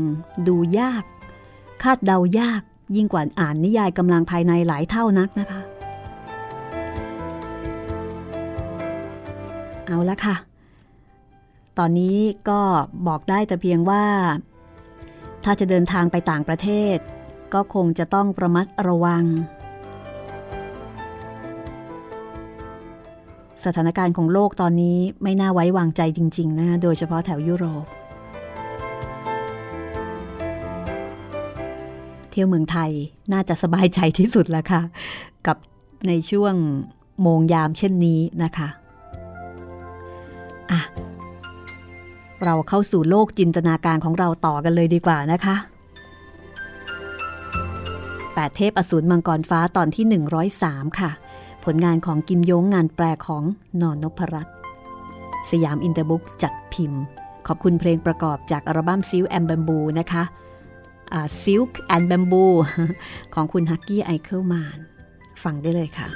[0.48, 1.04] ดูยาก
[1.84, 2.62] คาดเดายาก
[2.96, 5.62] ยิ่งกว่าอ่านนิยายกำลังภายในหลายเท่านักนะคะ
[9.86, 10.36] เอาละค่ะ
[11.78, 12.18] ตอนนี้
[12.50, 12.62] ก็
[13.08, 14.04] บอกได้แต่เพียงว่า
[15.44, 16.98] ถ้าจะเดินทางไปต่างประเทศ
[17.54, 19.24] ก็คงจะต้องประมัดระวัง
[23.66, 27.86] สถานการณ์ของโลกตอนนี้ไม่น่าไว้วางใจจริง ๆ นะ โดยเฉพาะแถวยุโรป
[32.30, 32.92] เที่ยวเมืองไทย
[33.34, 34.82] น่าจะสบายใจที่สุดแล้วค่ะ
[35.48, 35.58] กับ
[36.08, 36.56] ในช่วง
[37.22, 38.68] โมงยามเช่นนี้นะคะ
[40.72, 40.82] อะ
[42.44, 45.56] เราเข้าสู่โลกจินตนาการของเราต่อกันเลยดีกว่านะคะ
[48.36, 50.06] 8 เทพอสูรมังกรฟ้าตอนที่
[50.56, 51.12] 103 ค่ะ
[51.66, 53.44] ผลงานของกิมย้งงานแปลของ
[53.82, 54.56] นอนนพรัตน์
[55.50, 57.02] สยามอินเตอร์บุ๊กจัดพิมพ์
[57.48, 60.24] ขอบคุณเพลงประกอบจากอัลบั้ม Silk and Bamboo นะคะ
[61.42, 62.46] Silk and Bamboo
[63.34, 64.80] ของคุณ Hucky Eichelmann
[65.44, 66.08] ฟังได้เลยค่ะ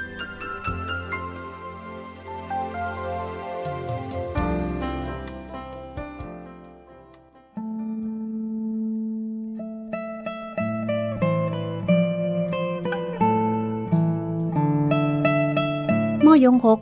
[16.44, 16.80] ยงฮก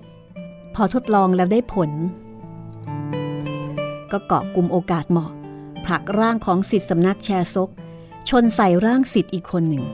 [0.75, 1.91] พอทดลองแล้วได้ผล
[4.11, 5.31] ก็เกาะกลุ่มโอกาสเหมาะ
[5.85, 7.71] ผลักร่างของสิทธิสำนักแชร์ซก
[8.29, 9.85] ชนใส่ร่างสิทธิ์อีกคนหนึ่ง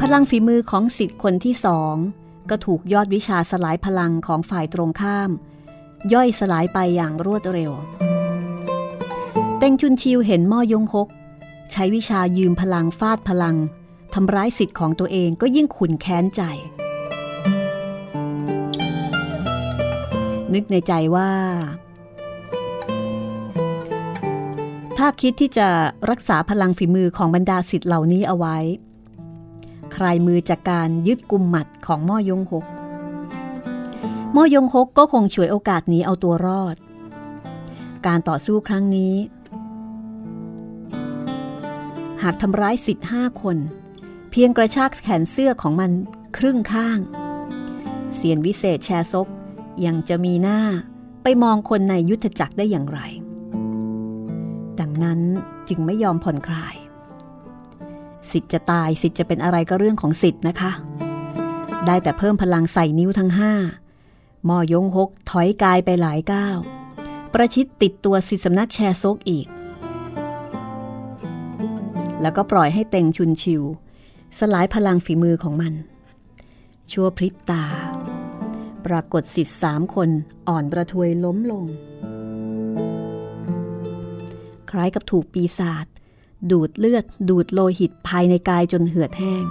[0.00, 1.94] พลังฝีมือของสิทธิ์คนที่สอง
[2.50, 5.30] ก็ถูกยอดวิชาสลายพลังของฝ่ายตรงข้าม
[6.12, 7.72] ย่อยสลายไปอย่างรวดเร็ว
[9.58, 11.08] เต็งชุนชิวเห็นม้อยงฮก
[11.72, 13.56] ใช้วิชายืมพลังฟาดพลัง
[14.14, 16.42] ทำร้ายสิทธิ์ของตัวเองก็ยิ่งขุนแค้นใจ
[20.54, 21.30] นึกในใจว่า
[24.98, 25.68] ถ้าคิดที่จะ
[26.10, 28.58] รักษาพลังฝีมือของบรรดาสิทธิ์เหล่านี้เอาไว้
[29.92, 32.64] ใครมือจากการยึดกุมหมัดของม่อยงหก
[34.36, 36.76] ม่อยงหกก็คงฉวยโอกาสหนีเอาตัวรอด
[38.06, 39.14] การต่อสู้ครั้งนี้
[42.22, 43.56] หากทำร้ายสิทธิ์ห้าคน
[44.30, 45.90] เพียงกระชากแขนเสื้อของมัน
[46.36, 46.98] ครึ่งข้าง
[48.14, 49.28] เสียนวิเศษแชซก
[49.86, 50.60] ยังจะมีหน้า
[51.22, 53.00] ไปมองคนในยุทธจักรได้อย่างไร
[54.80, 55.20] ดังนั้น
[55.68, 56.74] จึงไม่ยอมผ่อนคลาย
[58.30, 60.72] สิทธิ์จะตายสิทธิ์จะเป็นอะไรก็เรื่องของสิทธิ์นะคะ
[61.86, 63.52] ได้แต่เพิ่มพลังใส่นิ้วทั้งห้า
[64.48, 66.58] มอยงหกถอยกายไปหลายก้าว
[67.32, 69.46] ประชิดติดตัวสิทธิสำนักแชร์ซกอีก
[72.22, 73.62] แล้วก็ปล่อยให้เต็งชุนชิว
[74.38, 75.72] สลายพลังฝีมือของมัน
[76.90, 77.64] ชั่วพริบตา
[78.86, 80.08] ปรากฏสิทธิ์สามคน
[80.48, 81.64] อ่อนประทวยล้มลง
[84.70, 85.86] คล้ายกับถูกปีศาจ
[86.50, 89.44] ดูดเลือดดูดโลหิตภายในกายจนเหือดแห้ง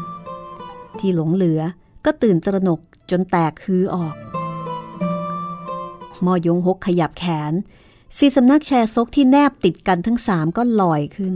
[0.99, 1.61] ที่หลงเหลือ
[2.05, 2.79] ก็ตื่นตระหนก
[3.11, 4.15] จนแตกฮือออก
[6.25, 7.53] มอยงหกขยับแขน
[8.17, 11.35] สีสำนักแชร์ซกที่แนบติดกันทั้งสามก็ลอยขึ้น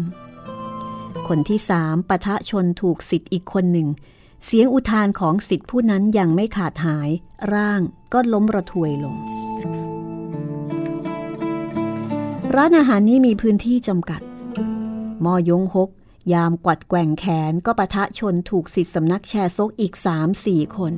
[1.28, 3.88] คนที่สามปะทะชนถูกสิทธิ์อีกคนหนึ่ง
[4.43, 7.09] เสียงอุทานของสิทธิ์ผู้นั้นยังไม่ขาดหาย
[7.53, 7.81] ร่าง
[8.13, 9.15] ก็ล้มระทวยลง
[12.55, 14.21] ร้านอาหารนี้มีพื้นที่จำกัด
[15.23, 15.89] มอยงหก
[16.33, 20.93] ยามกวัดแกว่งแขนก็ปะทะชนถูกสิทธิสำนักแชร์ซกอีกสามสี่คน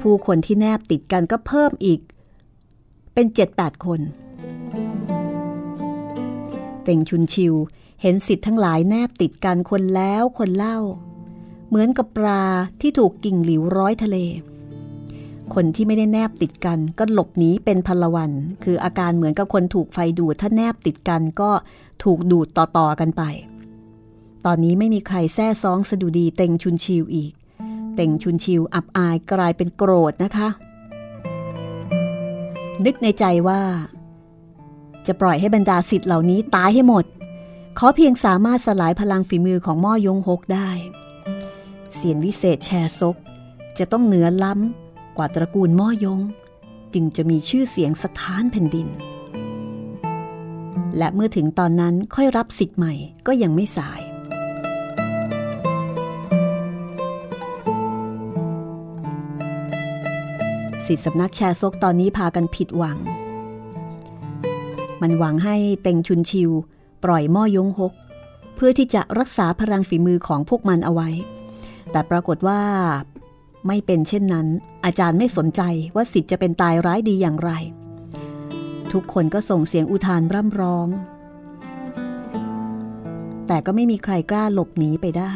[0.00, 2.00] ผู้คนที่แนบติดกันก็เพิ่มอีก
[3.14, 4.00] เป็นเจ็ดแปดคน
[6.82, 7.54] เต่งชุนชิว
[8.02, 10.78] เห็นสิทธิ์ทั้งหลายแนบติดกันคนแล้วคนเล่า
[11.70, 12.42] เหมือนกับปลา
[12.80, 14.16] ที่ถูกกิ่งหลิวร้อยทะเล
[15.54, 18.30] คนที่ไม่ได้แนบติดกันก็หลบหนีเป็นพลวัน
[18.64, 21.50] คืออาการเหมือนกับคนถูกไฟดูดถ้าแนบติดกันก็
[22.04, 23.22] ถูกดูดต่อๆกันไป
[24.46, 27.32] ตอนนี้ไม่มีใครแซ่ซ้องสะดุดีเต็งชุนชิวอีก
[27.96, 30.48] เต็งชุนชิวอับอายกลายเป็นโกรธนะคะ
[32.84, 33.60] นึกในใจว่า
[35.06, 37.04] จะปล่อยให้บรรดาสิทธิ์เหล่านี้ตายให้หมด
[37.78, 40.70] ขอเพียงสามารถสลายพลังฝีมือของม่อยงฮกได้
[41.94, 43.16] เสียนวิเศษแชร์ซก
[43.78, 46.20] จะต้องเหนือล้ำกว่าตระกูลม่อยง
[46.94, 48.88] จึงจะมีชื่อเสียงสถานแผ่นดิน
[50.96, 52.94] และเมื่อถึงตอนนั้นค่อยรับสิทธิ์ใหม่
[53.26, 54.00] ก็ยังไม่สาย
[60.86, 62.98] สิทธิสำนักแชร์ซกตอนนี้พากันผิดหวัง
[65.02, 66.50] มันหวังให้เต็งชุนชิว
[67.04, 67.92] ปล่อยม่อยงฮก
[68.54, 71.10] เพื่อที่จะรักษาพลังฝีมือของพวกมันเอาไว้
[71.90, 72.60] แต่ปรากฏว่า
[73.66, 74.46] ไม่เป็นเช่นนั้น
[74.84, 75.62] อาจารย์ไม่สนใจ
[75.94, 77.50] ว่าสิทธิ์จะเป็นตายร้ายดีอย่างไร
[78.92, 80.88] ทุกคนก็ส่งเสียงอุทานร่ำร้อง
[83.46, 85.32] แต่ก็ไม่มีใครกล้าหลบหนีไปได้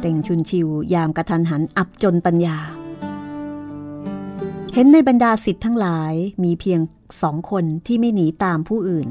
[0.00, 2.58] เต็งชุนชิวยามกระทันหันอับจนปัญญา
[4.74, 6.12] เห็นในบรรดาสิทธิ์ทั้งหลาย
[6.44, 6.80] มีเพียง
[7.22, 9.08] สองคนที่ไม่หนีตามผู้อื่น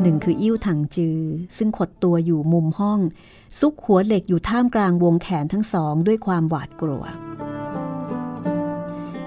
[0.00, 1.18] หนึ่งคืออิ่วถังจือ
[1.56, 3.00] ซึ่งขดตัวอยู่มุมห้อง
[3.58, 7.04] ซุกหัวเหล็กอยู่ท่ามกลางวงแขนทั้งสองด้วยความหวาดกลัว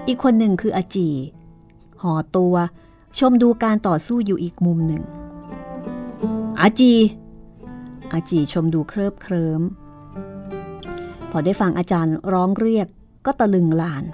[0.06, 1.08] อีกคนหนึ่งคืออาจี
[2.02, 2.54] ห่อตัว
[3.18, 5.02] ชมดูการต่อสู้อยู่อีกมุมหนึ่ง
[6.60, 6.92] อาจี
[8.12, 9.62] อาจีชมดูเคริบเคริม
[11.30, 12.86] พอได้ฟังอาจารย์ร้องเรียก
[13.26, 14.04] ก็ตะลึงลาน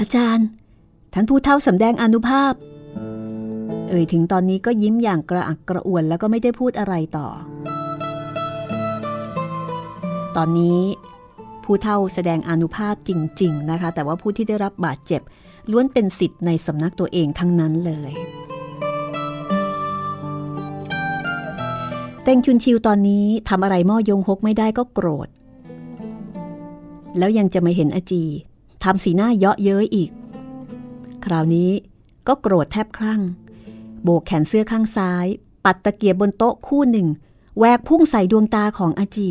[0.00, 0.46] อาจารย์
[1.12, 2.52] ท่านผู้เท่าสำแดงอนุภาพ
[3.88, 7.28] เอ่ยถึงตอนนี้ก็ยิ้มอย่างกระอักกระอ่วนแล้วก็ไม่ได้พูดอะไรต่อ
[10.36, 10.80] ตอนนี้
[11.64, 13.10] ผู้เท่าแสดงอนุภาพจ
[13.42, 15.20] ริง ๆ นะคะ แต่ว่าผู้ที่ได้รับบาดเจ็บ
[15.70, 18.12] ล้วนเป็นสิทธิ์ในสำนักตัวเองทั้งนั้นเลย
[22.22, 25.28] เต็งชุนชิวตอนนี้ทำอะไรม่อยงฮกไม่ได้ก็โกรธ
[27.18, 28.24] แล้วยังจะมาเห็นอาจี
[28.84, 30.10] ทำสีหน้าเยาะเย้ยอีก
[31.24, 31.70] คราวนี้
[32.28, 33.20] ก็โกรธแทบคลั่ง
[34.02, 35.26] โบกแขนเสื้อข้างซ้าย
[35.64, 37.08] ปัดตะเกียบบนโต๊ะคู่หนึ่ง
[37.58, 39.30] แหวกพุ่งใส่ดวงตาของอาจี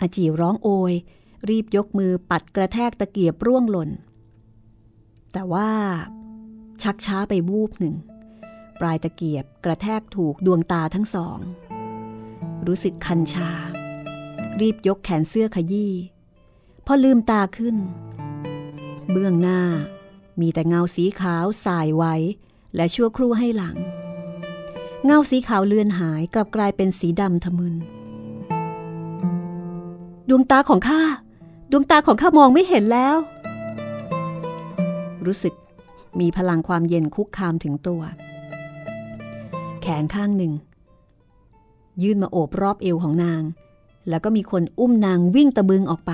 [0.00, 0.92] อาจีร้องโอย
[1.48, 3.90] รีบยกมือปัดกระแทกตะเกียบร่วงหล่น
[5.32, 5.70] แต่ว่า
[6.82, 7.94] ชักช้าไปบูบหนึ่ง
[8.80, 11.38] ปลายตะเกียบกระแทกถูกดวงตาทั้งสอง
[12.66, 13.50] รู้สึกคันชา
[14.60, 15.92] รีบยกแขนเสื้อขยี้
[16.86, 17.76] พอลืมตาขึ้น
[19.10, 19.60] เบื้องหน้า
[20.40, 22.14] มีแต่เงาสีขาวสายไว้
[22.76, 23.76] และชั่วครู่ให้หลัง
[25.04, 27.74] เงาสีขาวเลือนหายกลับกลายเป็นสีดำทะมึน
[30.28, 31.02] ดวงตาของข้า
[31.70, 33.16] ดวงตาของข้ามองไม่เห็นแล้ว
[35.26, 35.54] รู้สึก
[36.20, 38.02] มีพลังความเย็นคุกคามถึงตัว
[39.80, 40.52] แขนข้างหนึ่ง
[42.02, 43.42] ยื่นมาโอบรอบเอวของนาง
[44.08, 46.12] แล้วก็มีคนอุ้มนางวิ่งตะบึงออกไป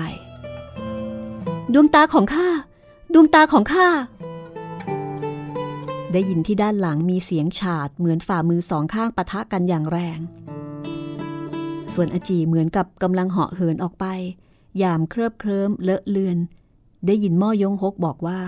[1.73, 2.47] ดวงตาของข้า
[3.13, 3.87] ดวงตาของข้า
[6.13, 10.19] ได้ยินที่ด้านหลังมีเสียงฉาดเหมือนฝ่ามือสองข้างปะทะกันอย่างแรง
[11.93, 14.05] ส่วนอจีเหมือนกับกำลังเหาะเหินออกไป
[14.81, 16.37] ยามเคลิบเคลิ้มเลอะเลือน
[17.05, 18.39] ได้ยินม่อยงฮกบอกว่า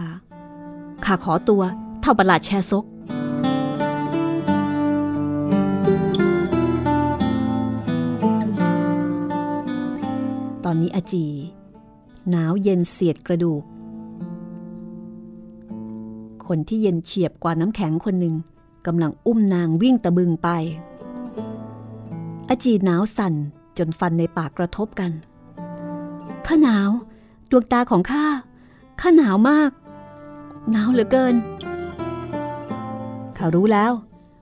[1.05, 1.63] ข้าขอตัว
[2.01, 2.85] เท่าประหลาดแชซก
[10.63, 11.25] ตอนนี้อาจี
[12.29, 13.63] หนาวเย็นเสียดกระดูก
[16.47, 18.35] คนที่เย็นเฉียบกว่าน้ำแข็งคนหนึ่ง
[18.85, 20.49] กำลังอุ้มนางวิ่งตะบึงไป
[22.49, 23.33] อาจีหนาวสั่น
[23.77, 25.11] จนฟันในปากกระทบกัน
[26.47, 26.89] ข้าหนาว
[27.49, 28.25] ดวงตาของข้า
[29.01, 29.71] ข้าหนาวมาก
[30.71, 31.35] หนาวเหลือเกิน
[33.37, 33.91] ข้ารู้แล้ว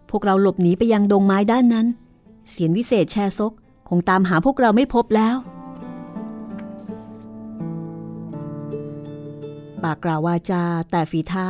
[0.09, 1.87] พวกเราหลบหนีไปยังดงไม้ด้านนั้น
[2.49, 3.53] เสียนวิเศษแชซก
[3.89, 5.35] คงตามหาพวกเราไม่พบแล้ว
[9.83, 11.49] ปากกล่าววาจาแต่ฝีเท้า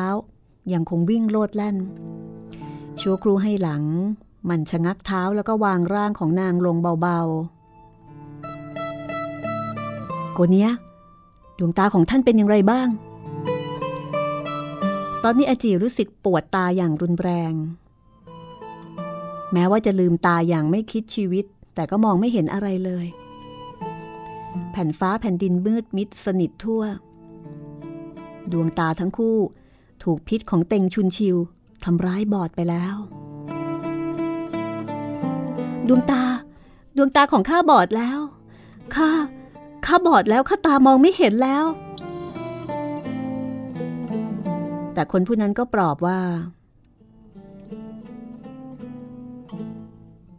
[0.74, 1.78] ยังคงวิ่งโลดแล่น
[3.00, 3.84] ชั่วครูให้หลัง
[4.50, 10.70] มันชะงักเท้าแล้วก็วางร่างของนางลงเบาๆ โกเนีย
[11.60, 12.88] ดวงตาของท่านเป็นอย่างไรบ้าง
[15.24, 17.54] ตอนนี้อาจีรู้สึกปวดตาอย่างรุนแรง
[19.54, 21.46] แม้ว่าจะลืมตาอย่างไม่คิดชีวิต
[21.76, 23.06] แต่ก็มองไม่เห็นอะไรเลย
[24.72, 26.84] แผ่นฟ้าแผ่นดินมืดมิดสนิททั่ว
[28.52, 29.38] ดวงตาทั้งคู่
[30.06, 31.38] ถูกพิษของเต็งชุนชิว
[31.84, 32.96] ทำร้ายบอดไปแล้ว
[35.88, 36.24] ดวงตา
[36.98, 38.20] ดวงตาของข้าบอดแล้ว
[38.96, 39.10] ข้า
[39.86, 41.66] ข้าบอดแล้วข้าตามองไม่เห็นแล้ว
[44.94, 46.20] แต่คนผู้นั้นก็ปลอบว่า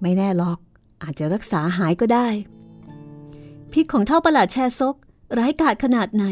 [0.03, 0.59] ไม่แน่หรอก
[1.03, 2.27] อาจจะรักษาหายก็ได้
[3.73, 4.95] พิษของเท่าประหลาดแชซก
[5.39, 6.25] ร้ายกาจขนาดไหน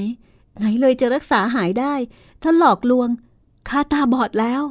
[0.59, 1.95] ไหนเลยจะรักษาหายได้
[2.43, 3.09] ถ้าหลอกลวง
[3.69, 4.62] ข้าตาบอดแล้ว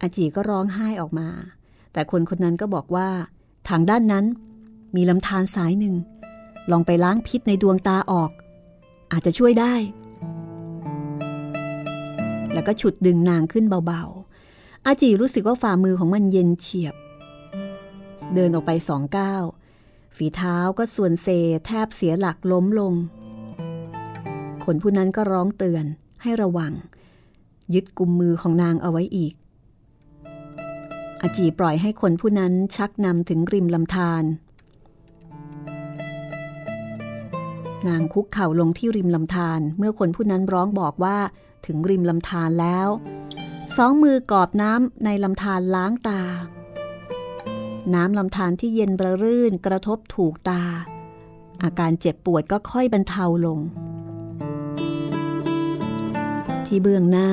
[0.00, 1.28] อาจีก็ร้องไห้ออกมา
[1.92, 3.08] แต่คนคนนั้นก็บอกว่า
[3.68, 4.24] ทางด้านนั้น
[4.96, 5.94] มีลำธารสายหนึ่ง
[6.70, 8.30] ลองไปล้างพิษในดวงตาออก
[9.12, 9.74] อาจจะช่วยได้
[12.52, 16.94] แล้วก็ฉุดดึงนางขึ้นเบาๆ อาจีรู้สึกว่าฝ่ามือของมันเย็นเฉียบ
[18.34, 19.44] เดินออกไปสองก้าว
[20.16, 21.28] ฝีเท้าก็ส่วนเซ
[21.66, 22.94] แทบเสียหลักล้มลง
[24.64, 25.84] คนผู้นั้นก็ร้องเตือน
[26.22, 26.72] ให้ระวัง
[27.74, 29.34] ยึดกุมมือของนางเอาไว้อีก
[31.22, 34.24] อาจีปล่อยให้คนผู้นั้นชักนำถึงริมลำธาร
[37.88, 41.18] นางคุกเข่าลงที่ริมลำธารเมื่อคนผู้นั้นร้องบอกว่า
[41.66, 42.88] ถึงริมลำธารแล้ว
[43.76, 46.22] สองมือกอบน้ำในลำธารล้างตา
[47.94, 50.62] น้ำลำธารที่เย็นประรื่นกระทบถูกตา
[51.62, 53.58] อาการเจ็บปวดก็ค่อยบรรเทาลง
[56.72, 57.30] ที่เบื้องหน้า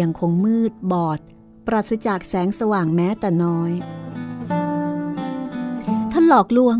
[0.00, 1.18] ยังคงมืดบอด
[1.66, 3.72] ปราศจากแสงสว่างแม้แต่น้อย
[6.12, 6.76] ท่านหลอกลวง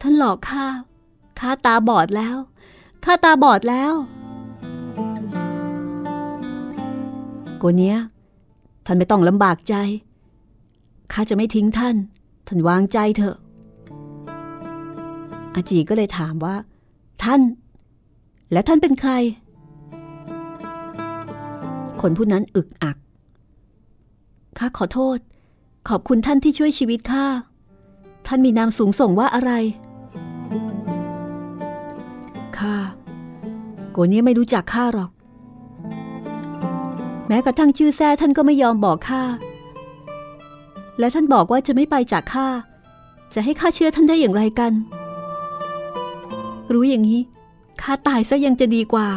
[0.00, 0.66] ท่านหลอกข้า
[1.38, 2.36] ข้าตาบอดแล้ว
[3.04, 3.92] ข้าตาบอดแล้ว
[7.58, 7.96] โกเนี้ย
[8.84, 9.74] ท่านไม่ต้องลำบากใจ
[11.12, 11.96] ข้าจะไม่ทิ้งท่าน
[12.46, 13.36] ท่านวางใจเถอะ
[15.54, 16.54] อาจีก็เลยถามว่า
[17.24, 17.40] ท่าน
[18.52, 19.12] และท่านเป็นใคร
[22.06, 22.96] คนผู้นั้นอึกอัก
[24.58, 25.18] ข้าขอโทษ
[25.88, 27.26] ขอบคุณท่านที่ช่วยชีวิตข้า
[28.26, 29.52] ท่านมีนามสูงส่งว่าอะไร
[32.58, 32.76] ข้า
[33.92, 35.10] โกเนี้ไม่รู้จักข้าหรอก
[37.28, 39.22] แม้กระทั่งชื่อแท้ท่านก็ไม่ยอมบอกข้า
[40.98, 42.48] และท่านบอกว่าจะไม่ไปจากข้า
[43.34, 44.72] จะให้ข้าเชื่อท่านได้อย่างไรกัน
[46.72, 47.20] รู้อย่างนี้
[47.82, 49.08] ข้าตายซะยังจะดีกว่า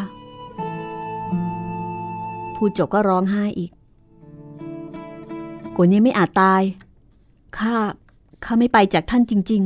[2.58, 3.72] ผู้จบก็ร้องไห้อีก
[5.76, 6.62] กเนี้ไม่อาจตาย
[7.60, 7.76] ข้า
[8.44, 9.64] ข้าไม่ไปจากท่านจริง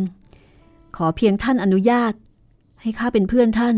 [0.48, 2.14] ๆ ขอเพียงท่านอนุญาต
[2.82, 3.76] ให้ข้าเป็นเพื่อนท่าน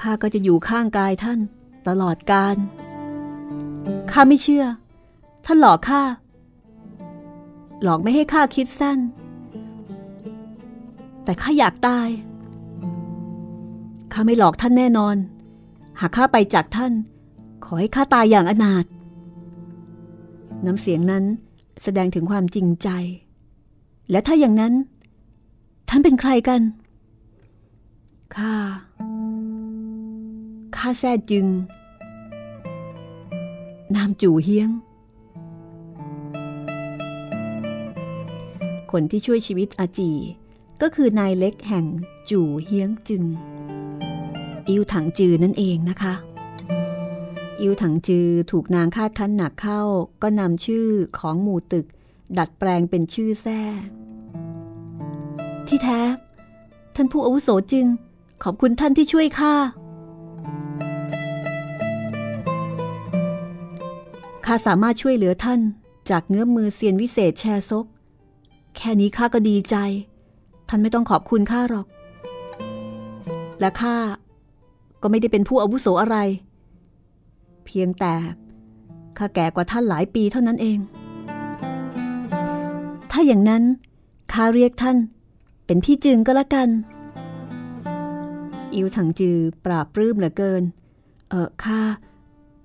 [0.00, 1.38] ข้าก็จะอยู่ข้างกายท่าน
[1.88, 2.56] ตลอดกาล
[4.10, 4.64] ข้าไม่เชื่อ
[5.44, 6.02] ท่านหลอกข้า
[7.82, 8.98] หลอกไม่ให้ข้าคิดสั้น
[11.24, 12.08] แต่ข้าอยากตาย
[14.12, 15.16] ข้าไม่หลอกท่านแน่นอน
[16.00, 16.92] หากข้าไปจากท่าน
[17.64, 18.84] ขอให้ข้าตายอย่างอนาถ
[20.66, 21.24] น้ำเสียงนั้น
[21.82, 22.88] แสดงถึงความจริงใจ
[24.10, 24.74] และถ้าอย่างนั้น
[25.88, 26.60] ท่านเป็นใครกัน
[28.36, 28.54] ข้า
[30.76, 31.46] ข้าแซ่จึง
[33.94, 34.70] นามจู่เฮียง
[38.92, 40.10] คนที่ช่วยชีวิตอาจี
[40.82, 41.86] ก็คือนายเล็กแห่ง
[42.30, 43.22] จู่เฮียงจึง
[44.68, 46.14] อิวถังจือนั่นเองนะคะ
[47.64, 49.82] อิวถังจือถูกนางคาดคั้นหนักเข้า
[50.22, 50.86] ก็นำชื่อ
[51.18, 51.86] ของหมู่ตึก
[52.38, 53.60] ดัดแปลงเป็นชื่อแท้
[55.68, 56.00] ที่แท้
[56.94, 57.86] ท่านผู้อาวุโสจึง
[58.42, 59.54] ขอบคุณท่านที่ช่วยข้า
[64.46, 65.60] ข้าสามารถช่วยเหลือท่าน
[66.10, 67.86] จากเงื้อมมือเซียนวิเศษแชซก
[68.76, 69.76] แค่นี้ข้าก็ดีใจ
[70.68, 71.86] ท่านไม่ต้องขอบคุณข้าหรอก
[73.60, 73.96] และข้า
[75.02, 76.16] ก็ไม่ได้เป็นผู้อาวุโสอะไร
[77.66, 78.14] เพียงแต่
[79.18, 80.78] ข้าแก่กว่าท่านหลายปีเท่านั้นเอง
[83.10, 83.62] ถ้าอย่างนั้น
[84.32, 84.96] ข้าเรียกท่าน
[85.66, 86.68] เป็นพี่จึงก็แล้วกัน
[88.74, 90.62] อิวถังจือปราบปลื้มเหลือเกิน
[91.28, 91.80] เออข้า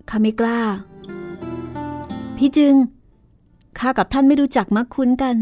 [0.09, 0.59] ข้าไม่กล้า
[2.37, 2.75] พี่จึง
[3.79, 5.35] ข้ากับท่านไม่รู้จักมักคุ้นกัน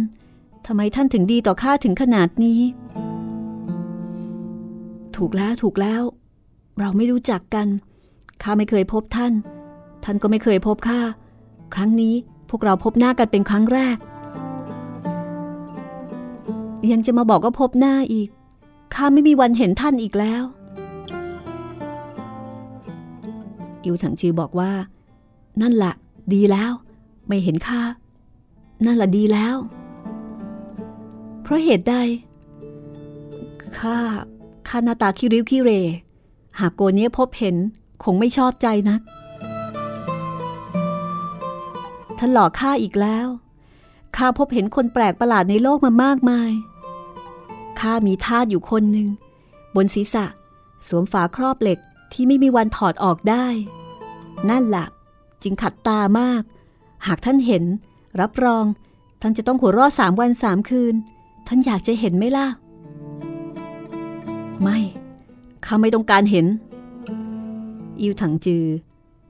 [0.66, 2.60] ทำไมท่านถึงดีต่อข้าถึงขนาดนี้
[5.16, 6.02] ถูกแล้วถูกแล้ว
[6.80, 7.68] เราไม่รู้จักกัน
[8.44, 9.34] ข้าไม่เคยพบท่าน
[10.04, 11.00] ท่านก็ไม่เคยพบข้า
[11.74, 12.16] ครั้งนี้
[12.50, 13.98] พวกเราพบหน้ากันเป็นครั้งแรก
[16.92, 18.30] ยังจะมาบอกว่าพบหน้าอีก
[18.94, 20.44] ข้าไม่มีวันเห็นท่านอีกแล้ว
[23.84, 24.72] อิวถังชือบอกว่า
[25.62, 25.94] นั่นแหละ
[26.34, 26.72] ดีแล้ว
[27.28, 27.82] ไม่เห็นข้า
[28.86, 29.56] นั่นแหละดีแล้ว
[31.42, 31.96] เพราะเหตุใด
[33.80, 33.98] ข้า
[34.68, 35.72] ข้าหน้าตาคิริ้วคิเร
[36.60, 37.56] หากโกเนี้ยพบเห็น
[38.04, 39.02] คงไม่ชอบใจนะัก
[42.18, 43.28] ท่านหลอกข้าอีกแล้ว
[44.18, 46.52] ข้าพบเห็นคนแปลกประหลาดในโลกมามากมาย
[47.80, 49.08] ข้ามีทาสอยู่คนหนึ่ง
[49.76, 50.26] บนศีรษะ
[50.88, 51.80] สวมฝาครอบเหล็ก
[52.14, 53.46] ที่ไม่มีวันถอดออกได้
[54.50, 54.88] นั่นแหละ
[55.44, 56.42] จึงขัดตามาก
[57.08, 57.64] หากท่านเห็น
[58.22, 58.66] รับรอง
[59.22, 60.96] ท่านจะต้องหัวรอดสามวันสามคืน
[61.48, 62.48] ท่านอยากจะเห็นไหมล่ะ
[64.62, 64.78] ไม่
[65.66, 66.46] ข้าไม่ต้องการเห็น
[68.02, 68.66] อิวถังจือ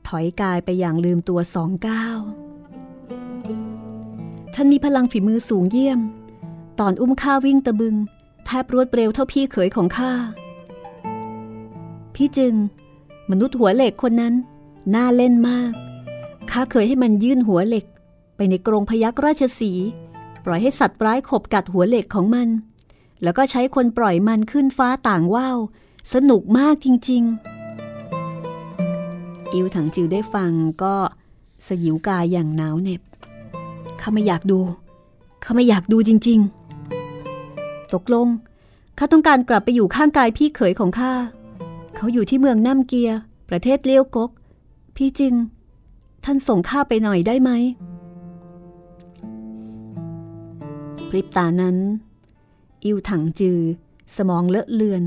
[0.08, 2.18] ถอยกายไปอย่างลืมตัวสองก้าว
[4.54, 6.00] ท่านมีพลังฝีมือสูงเยี่ยม
[6.80, 7.96] ตอนอุ้มข้าวิ่งตะบึง
[8.46, 10.12] แทบรวดเร็วเท่าพี่เขยของข้า
[12.16, 12.54] พี่จึง
[13.32, 14.34] มนุษย์หัวเหล็กคนนั้น
[14.96, 15.72] น่าเล่นมาก
[16.52, 17.86] ข้าเคยให้มันยื่นหัวเหล็ก
[18.36, 19.72] ไปในกรงพยักราชสี
[20.46, 22.50] ปล่อยให้สัตว์ร้ายขบกัดหัวเหล็กของมัน
[23.24, 25.58] แล้วก็ใช้คนปล่อยมันขึ้นฟ้าต่างว่าว
[26.14, 27.57] สนุกมากจริง ๆ
[29.54, 30.52] อิวถังจือได้ฟัง
[30.84, 30.96] ก็
[31.68, 33.02] สยิวกายอย่างหนาวเหน็บ
[34.02, 34.60] ข้าไม่อยากดู
[35.44, 36.40] ข้าไม่อยากดูจริง
[37.16, 38.28] ๆ ตกลง
[38.98, 41.14] ข้าต้องการกลับไปอยู่ข้างกายพี่เขยของข้า
[41.96, 43.12] เขาอยู่ที่เมืองน้ำเกีย
[43.50, 44.32] ประเทศเลี้ยวกก
[44.96, 45.34] พี่จึง
[46.26, 47.52] ท่านส่งข้าไปหน่อยได้ไหม
[51.08, 51.78] พริบตานั้น
[52.84, 53.60] อิวถังจือ
[54.16, 55.04] สมองเลอะเลือน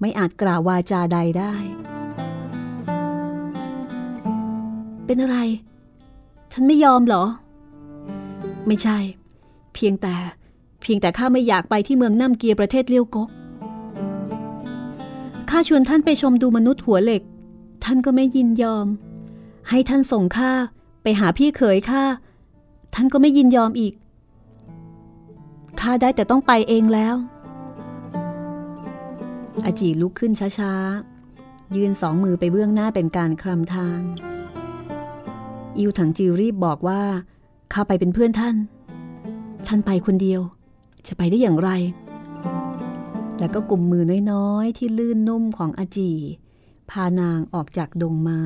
[0.00, 1.52] ไม่อาจกล่าววาจาใดได้
[5.06, 5.36] เป็นอะไร
[6.52, 7.24] ท่านไม่ยอมเหรอ
[8.66, 8.98] ไม่ใช่
[9.74, 10.14] เพียงแต่
[10.82, 13.28] เพียงแต่ข้าไม่อยากไปที่เมืองน้ำเกียประเทศเลี้ยวกก
[15.50, 17.22] ข้าชวนท่านไปชมดูมนุษย์หัวเหล็ก
[17.84, 18.86] ท่านก็ไม่ยินยอม
[19.68, 20.52] ให้ท่านส่งข้า
[21.02, 22.02] ไปหาพี่เขยข้า
[22.94, 23.94] ท่านก็ไม่ยินยอมอีก
[25.80, 27.14] ข้าได้แต่ต้องไปเองแล้ว
[29.64, 34.00] อาจีลุกขึ้นช้าๆ ยืนสองมือไปเบื้องหน้าเป็นการคลำทาง
[35.78, 37.02] อิวถังจิวรีบบอกว่า
[37.72, 38.56] ข้าไปเป็นเพื่อนท่าน
[39.66, 40.40] ท่านไปคนเดียว
[41.06, 41.70] จะไปได้อย่างไร
[43.38, 46.12] แล้วก็กลุ่มมือน้อยๆ ที่ลื่นนุ่มของอาจี
[46.90, 48.42] พานางออกจากดงไม้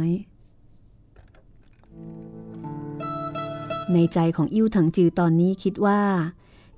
[3.93, 6.01] ในใจของอิ้วถังจือตอนนี้คิดว่า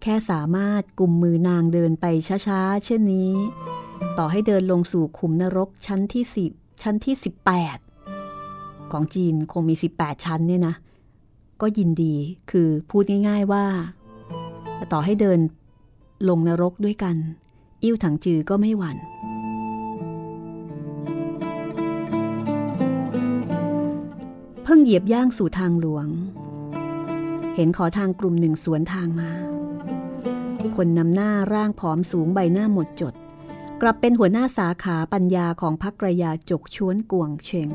[0.02, 2.06] แค่สามารถกลุ่มมือนางเดินไป
[2.46, 3.32] ช้าๆ เช่นนี้
[4.18, 6.50] ต่อให้เดินลงสู่ขุมนรกชั้นที่สิบ
[6.82, 7.14] ชั้นที่
[7.54, 7.87] 18
[8.92, 10.74] ของจีนคงมี 18 ชั้นเนี่ยนะ
[11.60, 12.14] ก็ยินดี
[12.50, 13.64] คือพูดง่าย ๆว่า
[14.92, 15.38] ต่อให้เดิน
[16.28, 17.16] ลงนรกด้วยกัน
[17.82, 18.96] อิ่วถังจือก็ไม่หวัน่น
[24.64, 26.06] เพิ่งเหยียบย่างสู่ทางหลวง
[27.56, 29.30] เห็นขอทางกลุ่มหนึ่งสวนทางมา
[30.76, 33.14] คนนำหน้าร่างผอมสูงใบหน้าหมดจด
[33.82, 37.68] กลับเป็นหัวหน้าสาขาปัญญาของพักกระยาจกชวนกวงเชง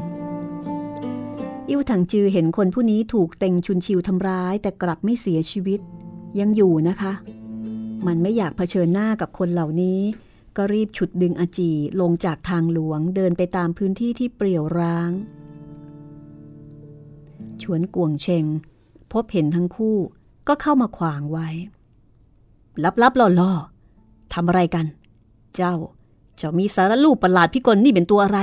[1.70, 5.80] อิ่วถังจือเห็นคนผู้นี้ถูกเต็งชุนชิวทำร้าย แต่กลับไม่เสียชีวิต
[6.40, 7.14] ยังอยู่นะคะ
[8.08, 10.00] มันไม่อยากเผชิญหน้ากับคนเหล่านี้
[10.58, 15.12] ก็รีบฉุดดึงอาจีลงจากทางหลวงเดินไปตามพื้นที่ที่เปรี่ยวร้าง
[17.62, 18.46] ชวนกวงเชง
[19.12, 19.98] พบเห็นทั้งคู่
[20.48, 21.50] ก็เข้ามาขวางไว้
[23.02, 24.86] ลับๆล่อๆทำอะไรกัน
[25.56, 25.76] เจ้า
[26.38, 28.40] เจะมีสารลูกประหลาดพิกลนี่เป็นตัวอะไร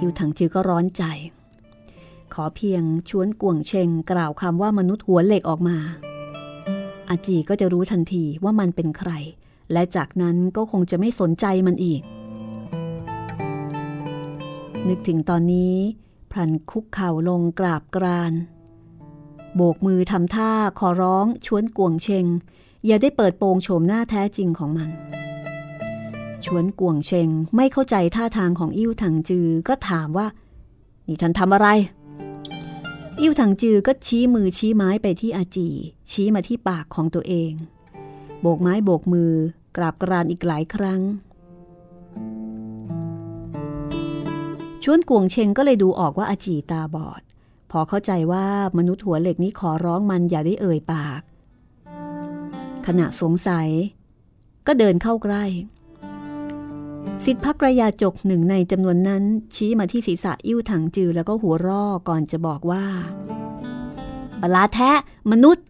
[0.00, 1.04] ยิวถังจือก็ร้อนใจ
[2.34, 5.76] ขอเพียงชวนกวงเชงกล่าวคำว่ามนุษย์หัวเหล็กออกมา
[7.08, 9.12] อาจีก็จะรู้ทันทีว่ามันเป็นใคร
[9.72, 12.02] และจากนั้นก็คงจะไม่สนใจมันอีก
[14.88, 15.74] นึกถึงตอนนี้
[16.30, 18.32] พลันคุกเข่าลงกราบกราน
[19.56, 22.26] โบกมือทำท่าขอร้องชวนกวงเชง
[22.86, 24.90] อย่าได้เปิดโปงโฉมหน้าแท้จริงของมัน
[26.46, 30.26] ชวนกวงเชงไม่เข้าใจท่าทางของอิ่วถังจือก็ถามว่า
[31.06, 31.68] นี่ท่านทำอะไร
[33.20, 35.68] อิ่วถังจือก็ชี้มือชี้ไม้ไปที่อาจี
[36.10, 37.52] ชี้มาที่ปากของตัวเอง
[38.40, 39.32] โบกไม้โบกมือ
[39.76, 41.02] กราบกรานอีกหลายครั้ง
[44.82, 47.22] ชวนกวงเชงก็เลยดูออกว่าอาจีตาบอด
[47.70, 48.46] พอเข้าใจว่า
[48.78, 51.20] มนุษย์หัวเหล็กนี้ขอร้องมันอย่าได้เอ่ยปาก
[52.86, 53.68] ขณะสงสัย
[54.66, 55.44] ก็เดินเข้าใกล้
[57.24, 59.22] สิทธิพักระยาจกหนึ่งในจำนวนนั้น
[59.54, 62.84] ชี้มาที่ศีรษะอิ่วถังจือแล้วก็หัวร่อก่อนจะบอกว่า
[64.40, 64.90] บลาแท้
[65.32, 65.66] มนุษย์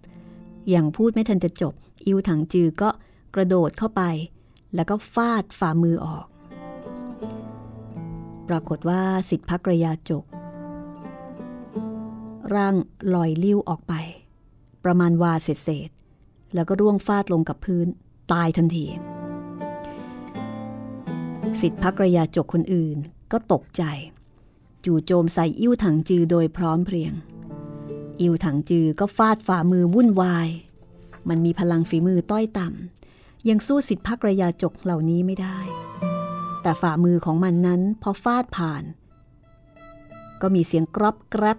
[0.69, 1.75] อย่างพูดไม่ทันจะจบ
[2.07, 2.91] อิ่วถังจือก็
[3.35, 4.03] กระโดดเข้าไป
[4.75, 6.27] แล้วก็ฟาดฝ่ามือออก
[8.49, 10.25] ปรากฏว่าสิทธิพักระยาจก
[12.55, 12.75] ร่าง
[13.15, 13.95] ลอยลิ้วออกไป
[14.85, 15.91] ประมาณวาเศษ
[16.55, 17.87] แล้วก็ร่วงฟาดลงกับพื้น
[18.33, 18.87] ตายทันที
[21.61, 22.97] สิทธิพักระยาจกคนอื่น
[23.33, 23.83] ก็ตกใจ
[24.85, 27.13] จู่โจมใส่อิ่วถังจือโดยพร้อมเพรียง
[28.21, 30.49] อิ่วถังจือก็ฟาดฝ่ามือวุ่นวาย
[31.29, 35.59] มันมีพลังฝีมือต้อยต่ำยังสู้สิทธิพักระยาจกเหล่านี้ไม่ได้
[36.63, 38.85] แต่ฝ่ามือของมันนั้นพอฟาดผ่าน
[40.41, 41.59] ก็มีเสียงกรอบกรับ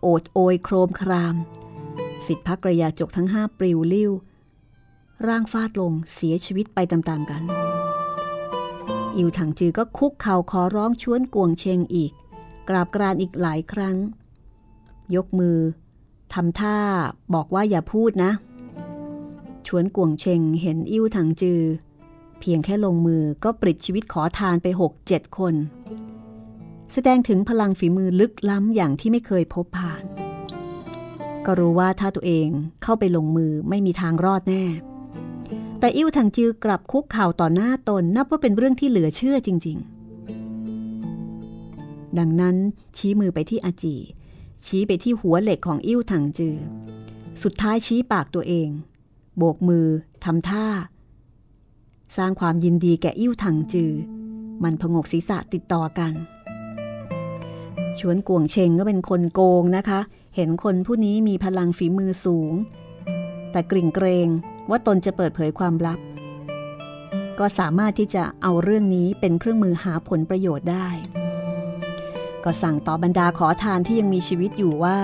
[0.00, 1.36] โอดโอยโครมคราม
[2.26, 4.10] สิทธิพักระยาจกทั้งห้าปลิวลิ้ว
[5.26, 7.44] ร่างฟาดลงเสียชีวิตไปตามๆกัน
[9.16, 12.12] อิวถังจือก็คุกเข่าขอร้องชวนกวงเชงอีก
[12.68, 13.96] กราบกรานอีกหลายครั้ง
[15.14, 15.58] ยกมือ
[16.32, 16.78] ทำท่า
[17.34, 18.32] บอกว่าอย่าพูดนะ
[19.66, 21.60] ชวนกวงเชงเห็นอิวถังจือ
[22.40, 25.54] เพียงแค่ลงมือก็ปลิดชีวิตขอทานไปหกเจ็ดคน
[26.92, 30.04] แสดงถึงพลังฝีมือลึกล้ำอย่างที่ไม่เคยพบผ่าน
[31.46, 32.48] ก็รู้ว่าถ้าตัวเอง
[32.82, 34.64] เข้าไปลงมือไม่มีทางรอดแน่
[35.80, 40.00] แต่อิ่วถังจือกลับคุกข่าวต่อหน้าตนนับว่าเป็นเรื่องที่เหลือเชื่อจริง ๆ
[42.18, 42.56] ดังนั้น
[42.96, 43.96] ชี้มือไปที่อาจี
[44.66, 46.56] ชี้ไปที่หัวเหล็กของอิ่วถังจือ
[47.42, 48.68] สุดท้ายชี้ปากตัวเอง
[49.38, 49.86] โบกมือ
[50.24, 50.66] ทำท่า
[52.16, 53.92] สร้างความยินดีแก่อิ่วถังจือ
[54.62, 56.12] มันพงกศีรษะติดต่อกัน
[57.98, 60.00] ชวนกวงเชงก็เป็นคนโกงนะคะ
[60.36, 62.52] เห็นคนผู้นี้มีพลังฝีมือสูง
[63.52, 64.28] แต่กริ่งเกรง
[64.70, 65.98] ว่าตนจะเปิดเผยความลับ
[67.38, 70.88] ก็สามารถที่จะเอาเรื่องนี้เป็นเครื่องมือหาผลประโยชน์ได้
[72.44, 74.98] ก็สั่งต่อบรรดาขอทานที่ยังมีชีวิตอยู่ว่า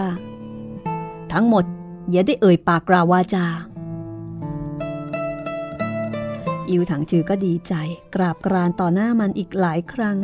[1.32, 1.64] ทั้งหมด
[2.10, 3.46] อย่าได้เอ่ยปากกล่าววาจา
[6.68, 7.74] อิวถังจือก็ดีใจ
[8.14, 10.16] กราบกรานต่อหน้ามันอีกหลายครั้ง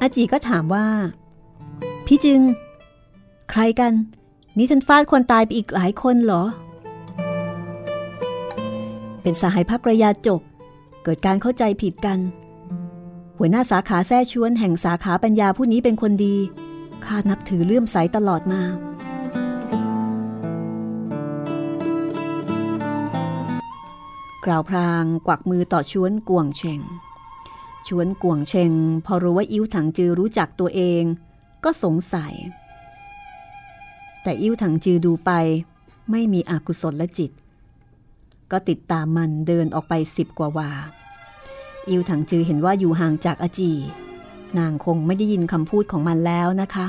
[0.00, 0.86] อาจีก็ถามว่า
[2.06, 2.40] พี่จึง
[3.50, 3.92] ใครกัน
[4.58, 6.44] นี่ท่านฟาดคนตายไปอีกหลายคนเหรอ
[9.22, 10.40] เป็นสหายพักรยาจก
[11.04, 12.18] เกิดการเข้าใจผิดกัน
[13.38, 16.36] หัวหน้าสาขาแท้ชวนแห่งสาขาปัญญาผู้นี้เป็นคนดี
[17.04, 18.62] ข้านับถือเลื่อมใสตลอดมา
[24.44, 26.80] กล่าวพรางกวักมือต่อชวนกวงเชง
[27.88, 28.72] ชวนกวงเชง
[29.06, 31.02] พอรู้ว่าอิ้วถังจือรู้จักตัวเอง
[31.64, 32.34] ก็สงสัย
[34.22, 35.30] แต่อิ้วถังจือดูไป
[36.10, 37.30] ไม่มีอกุศลและจิต
[38.50, 40.70] ก็ติดตามมันเดินออกไปสิบกว่าวา
[41.88, 43.72] อิ้วถังจือเห็นว่าอยู่ห่างจากอาจี
[44.58, 46.86] นางคงไม่ได้ยินคำพูดของมันแล้วนะคะ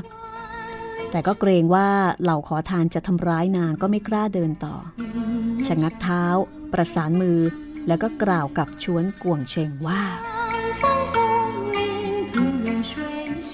[1.12, 1.88] แต่ก็เกรงว่า
[2.22, 4.76] เหล่าขอทานจะทำร้ายนางก็ไม่กล้าเดินต่อ
[5.68, 6.24] ชะงักเท้า
[6.74, 7.40] ประสานมือ
[7.88, 10.02] แล้วก็กล่าวกับชวนกวงเชงว่า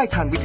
[0.00, 0.38] ได้ทางวิ